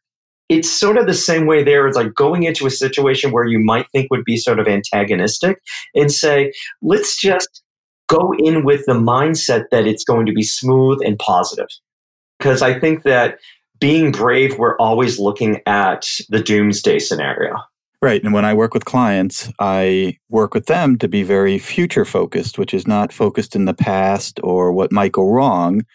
it's 0.49 0.71
sort 0.71 0.99
of 0.99 1.07
the 1.07 1.15
same 1.15 1.47
way 1.47 1.63
there. 1.65 1.87
It's 1.87 1.97
like 1.97 2.15
going 2.15 2.43
into 2.43 2.67
a 2.67 2.71
situation 2.71 3.33
where 3.33 3.47
you 3.47 3.59
might 3.59 3.89
think 3.91 4.11
would 4.11 4.25
be 4.25 4.37
sort 4.37 4.59
of 4.59 4.69
antagonistic 4.69 5.59
and 5.95 6.13
say, 6.13 6.53
let's 6.83 7.19
just 7.19 7.63
go 8.09 8.33
in 8.39 8.65
with 8.65 8.85
the 8.87 8.93
mindset 8.93 9.65
that 9.71 9.87
it's 9.87 10.05
going 10.05 10.27
to 10.27 10.33
be 10.33 10.43
smooth 10.43 10.99
and 11.05 11.19
positive. 11.19 11.69
Because 12.39 12.61
I 12.61 12.79
think 12.79 13.05
that 13.05 13.39
being 13.81 14.13
brave, 14.13 14.59
we're 14.59 14.77
always 14.77 15.19
looking 15.19 15.61
at 15.67 16.07
the 16.29 16.41
doomsday 16.41 16.99
scenario. 16.99 17.57
Right. 18.05 18.23
And 18.23 18.35
when 18.35 18.45
I 18.45 18.53
work 18.53 18.75
with 18.75 18.85
clients, 18.85 19.51
I 19.61 20.19
work 20.29 20.53
with 20.53 20.67
them 20.67 20.99
to 20.99 21.09
be 21.09 21.23
very 21.23 21.59
future 21.59 22.05
focused, 22.05 22.59
which 22.59 22.75
is 22.75 22.87
not 22.87 23.15
focused 23.15 23.57
in 23.57 23.65
the 23.65 23.73
past 23.73 24.39
or 24.45 24.73
what 24.73 24.93
might 24.93 25.13
go 25.13 25.27
wrong, 25.27 25.87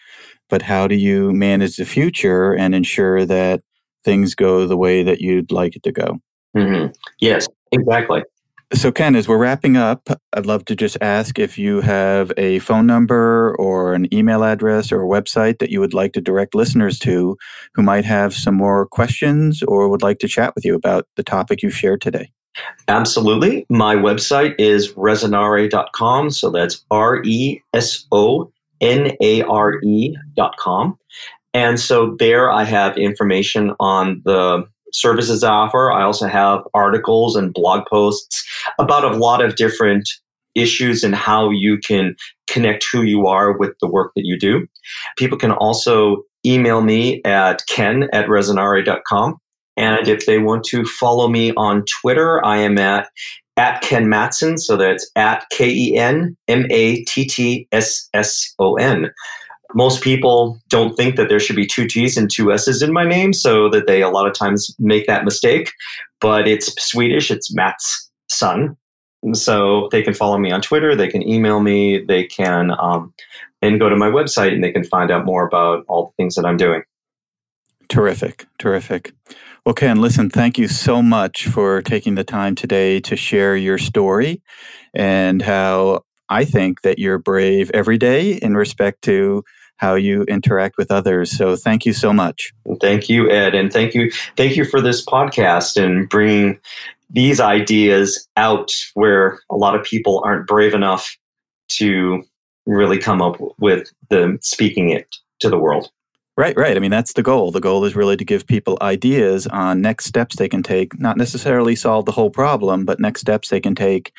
but 0.48 0.60
how 0.60 0.88
do 0.88 0.96
you 0.96 1.32
manage 1.32 1.76
the 1.76 1.84
future 1.84 2.52
and 2.52 2.74
ensure 2.74 3.24
that 3.26 3.60
things 4.04 4.34
go 4.34 4.66
the 4.66 4.76
way 4.76 5.04
that 5.04 5.20
you'd 5.20 5.52
like 5.52 5.76
it 5.76 5.84
to 5.84 5.92
go? 5.92 6.18
Mm-hmm. 6.56 6.90
Yes, 7.20 7.46
exactly. 7.70 8.24
So, 8.72 8.92
Ken, 8.92 9.16
as 9.16 9.26
we're 9.26 9.36
wrapping 9.36 9.76
up, 9.76 10.08
I'd 10.32 10.46
love 10.46 10.64
to 10.66 10.76
just 10.76 10.96
ask 11.00 11.40
if 11.40 11.58
you 11.58 11.80
have 11.80 12.32
a 12.36 12.60
phone 12.60 12.86
number 12.86 13.56
or 13.58 13.94
an 13.94 14.12
email 14.14 14.44
address 14.44 14.92
or 14.92 15.02
a 15.02 15.08
website 15.08 15.58
that 15.58 15.70
you 15.70 15.80
would 15.80 15.92
like 15.92 16.12
to 16.12 16.20
direct 16.20 16.54
listeners 16.54 16.96
to 17.00 17.36
who 17.74 17.82
might 17.82 18.04
have 18.04 18.32
some 18.32 18.54
more 18.54 18.86
questions 18.86 19.64
or 19.66 19.88
would 19.88 20.02
like 20.02 20.18
to 20.20 20.28
chat 20.28 20.54
with 20.54 20.64
you 20.64 20.76
about 20.76 21.08
the 21.16 21.24
topic 21.24 21.62
you've 21.62 21.74
shared 21.74 22.00
today. 22.00 22.30
Absolutely. 22.86 23.66
My 23.68 23.96
website 23.96 24.54
is 24.56 24.92
resonare.com. 24.92 26.30
So 26.30 26.50
that's 26.50 26.84
R 26.92 27.22
E 27.24 27.60
S 27.74 28.06
O 28.12 28.52
N 28.80 29.16
A 29.20 29.42
R 29.42 29.80
E.com. 29.82 30.96
And 31.52 31.80
so 31.80 32.14
there 32.20 32.50
I 32.50 32.62
have 32.62 32.96
information 32.96 33.74
on 33.80 34.22
the 34.24 34.64
services 34.92 35.42
I 35.42 35.50
offer. 35.50 35.90
I 35.92 36.02
also 36.02 36.26
have 36.26 36.62
articles 36.74 37.36
and 37.36 37.52
blog 37.52 37.86
posts 37.86 38.46
about 38.78 39.04
a 39.04 39.16
lot 39.16 39.42
of 39.42 39.56
different 39.56 40.08
issues 40.54 41.04
and 41.04 41.14
how 41.14 41.50
you 41.50 41.78
can 41.78 42.16
connect 42.48 42.84
who 42.90 43.02
you 43.02 43.26
are 43.26 43.56
with 43.56 43.72
the 43.80 43.88
work 43.88 44.12
that 44.16 44.24
you 44.24 44.38
do. 44.38 44.66
People 45.16 45.38
can 45.38 45.52
also 45.52 46.22
email 46.44 46.80
me 46.80 47.22
at 47.24 47.62
ken 47.68 48.08
at 48.12 48.26
resonare.com. 48.26 49.36
And 49.76 50.08
if 50.08 50.26
they 50.26 50.38
want 50.38 50.64
to 50.64 50.84
follow 50.84 51.28
me 51.28 51.52
on 51.54 51.84
Twitter, 52.00 52.44
I 52.44 52.58
am 52.58 52.78
at 52.78 53.08
at 53.56 53.82
Ken 53.82 54.06
Mattsson. 54.06 54.58
So 54.58 54.76
that's 54.76 55.10
at 55.16 55.44
K 55.50 55.68
E 55.68 55.96
N 55.96 56.36
M 56.48 56.66
A 56.70 57.04
T 57.04 57.26
T 57.26 57.68
S 57.72 58.08
S 58.14 58.54
O 58.58 58.74
N 58.74 59.10
most 59.74 60.02
people 60.02 60.60
don't 60.68 60.96
think 60.96 61.16
that 61.16 61.28
there 61.28 61.40
should 61.40 61.56
be 61.56 61.66
two 61.66 61.86
T's 61.86 62.16
and 62.16 62.30
two 62.30 62.52
S's 62.52 62.82
in 62.82 62.92
my 62.92 63.04
name, 63.04 63.32
so 63.32 63.68
that 63.70 63.86
they 63.86 64.02
a 64.02 64.08
lot 64.08 64.26
of 64.26 64.34
times 64.34 64.74
make 64.78 65.06
that 65.06 65.24
mistake. 65.24 65.72
But 66.20 66.48
it's 66.48 66.72
Swedish, 66.82 67.30
it's 67.30 67.54
Matt's 67.54 68.10
son. 68.28 68.76
So 69.34 69.88
they 69.92 70.02
can 70.02 70.14
follow 70.14 70.38
me 70.38 70.50
on 70.50 70.62
Twitter, 70.62 70.96
they 70.96 71.08
can 71.08 71.26
email 71.28 71.60
me, 71.60 72.02
they 72.02 72.24
can 72.24 72.70
um, 72.80 73.12
and 73.62 73.78
go 73.78 73.88
to 73.88 73.96
my 73.96 74.08
website 74.08 74.52
and 74.52 74.64
they 74.64 74.72
can 74.72 74.84
find 74.84 75.10
out 75.10 75.24
more 75.24 75.46
about 75.46 75.84
all 75.88 76.06
the 76.06 76.22
things 76.22 76.34
that 76.34 76.46
I'm 76.46 76.56
doing. 76.56 76.82
Terrific, 77.88 78.46
terrific. 78.58 79.12
Well, 79.66 79.74
Ken, 79.74 80.00
listen, 80.00 80.30
thank 80.30 80.56
you 80.56 80.68
so 80.68 81.02
much 81.02 81.46
for 81.46 81.82
taking 81.82 82.14
the 82.14 82.24
time 82.24 82.54
today 82.54 83.00
to 83.00 83.16
share 83.16 83.56
your 83.56 83.76
story 83.76 84.42
and 84.94 85.42
how 85.42 86.04
I 86.28 86.44
think 86.44 86.82
that 86.82 86.98
you're 86.98 87.18
brave 87.18 87.70
every 87.74 87.98
day 87.98 88.32
in 88.34 88.56
respect 88.56 89.02
to 89.02 89.44
how 89.80 89.94
you 89.94 90.24
interact 90.24 90.76
with 90.76 90.90
others. 90.90 91.36
So 91.36 91.56
thank 91.56 91.86
you 91.86 91.94
so 91.94 92.12
much. 92.12 92.52
Thank 92.82 93.08
you, 93.08 93.30
Ed, 93.30 93.54
and 93.54 93.72
thank 93.72 93.94
you, 93.94 94.12
thank 94.36 94.54
you 94.54 94.66
for 94.66 94.82
this 94.82 95.04
podcast 95.04 95.82
and 95.82 96.06
bringing 96.06 96.60
these 97.08 97.40
ideas 97.40 98.28
out 98.36 98.68
where 98.92 99.40
a 99.50 99.56
lot 99.56 99.74
of 99.74 99.82
people 99.82 100.20
aren't 100.22 100.46
brave 100.46 100.74
enough 100.74 101.16
to 101.68 102.22
really 102.66 102.98
come 102.98 103.22
up 103.22 103.40
with 103.58 103.90
the 104.10 104.38
speaking 104.42 104.90
it 104.90 105.08
to 105.40 105.48
the 105.48 105.58
world. 105.58 105.90
Right, 106.40 106.56
right. 106.56 106.74
I 106.74 106.80
mean, 106.80 106.90
that's 106.90 107.12
the 107.12 107.22
goal. 107.22 107.50
The 107.50 107.60
goal 107.60 107.84
is 107.84 107.94
really 107.94 108.16
to 108.16 108.24
give 108.24 108.46
people 108.46 108.78
ideas 108.80 109.46
on 109.46 109.82
next 109.82 110.06
steps 110.06 110.36
they 110.36 110.48
can 110.48 110.62
take, 110.62 110.98
not 110.98 111.18
necessarily 111.18 111.76
solve 111.76 112.06
the 112.06 112.12
whole 112.12 112.30
problem, 112.30 112.86
but 112.86 112.98
next 112.98 113.20
steps 113.20 113.50
they 113.50 113.60
can 113.60 113.74
take 113.74 114.14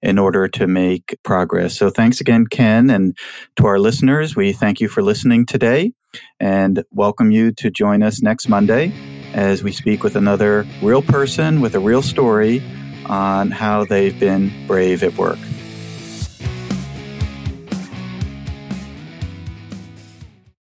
in 0.00 0.18
order 0.18 0.48
to 0.48 0.66
make 0.66 1.18
progress. 1.24 1.76
So 1.76 1.90
thanks 1.90 2.22
again, 2.22 2.46
Ken. 2.46 2.88
And 2.88 3.14
to 3.56 3.66
our 3.66 3.78
listeners, 3.78 4.34
we 4.34 4.54
thank 4.54 4.80
you 4.80 4.88
for 4.88 5.02
listening 5.02 5.44
today 5.44 5.92
and 6.40 6.84
welcome 6.90 7.32
you 7.32 7.52
to 7.58 7.70
join 7.70 8.02
us 8.02 8.22
next 8.22 8.48
Monday 8.48 8.90
as 9.34 9.62
we 9.62 9.70
speak 9.70 10.02
with 10.02 10.16
another 10.16 10.66
real 10.80 11.02
person 11.02 11.60
with 11.60 11.74
a 11.74 11.80
real 11.80 12.00
story 12.00 12.62
on 13.04 13.50
how 13.50 13.84
they've 13.84 14.18
been 14.18 14.66
brave 14.66 15.02
at 15.02 15.18
work. 15.18 15.38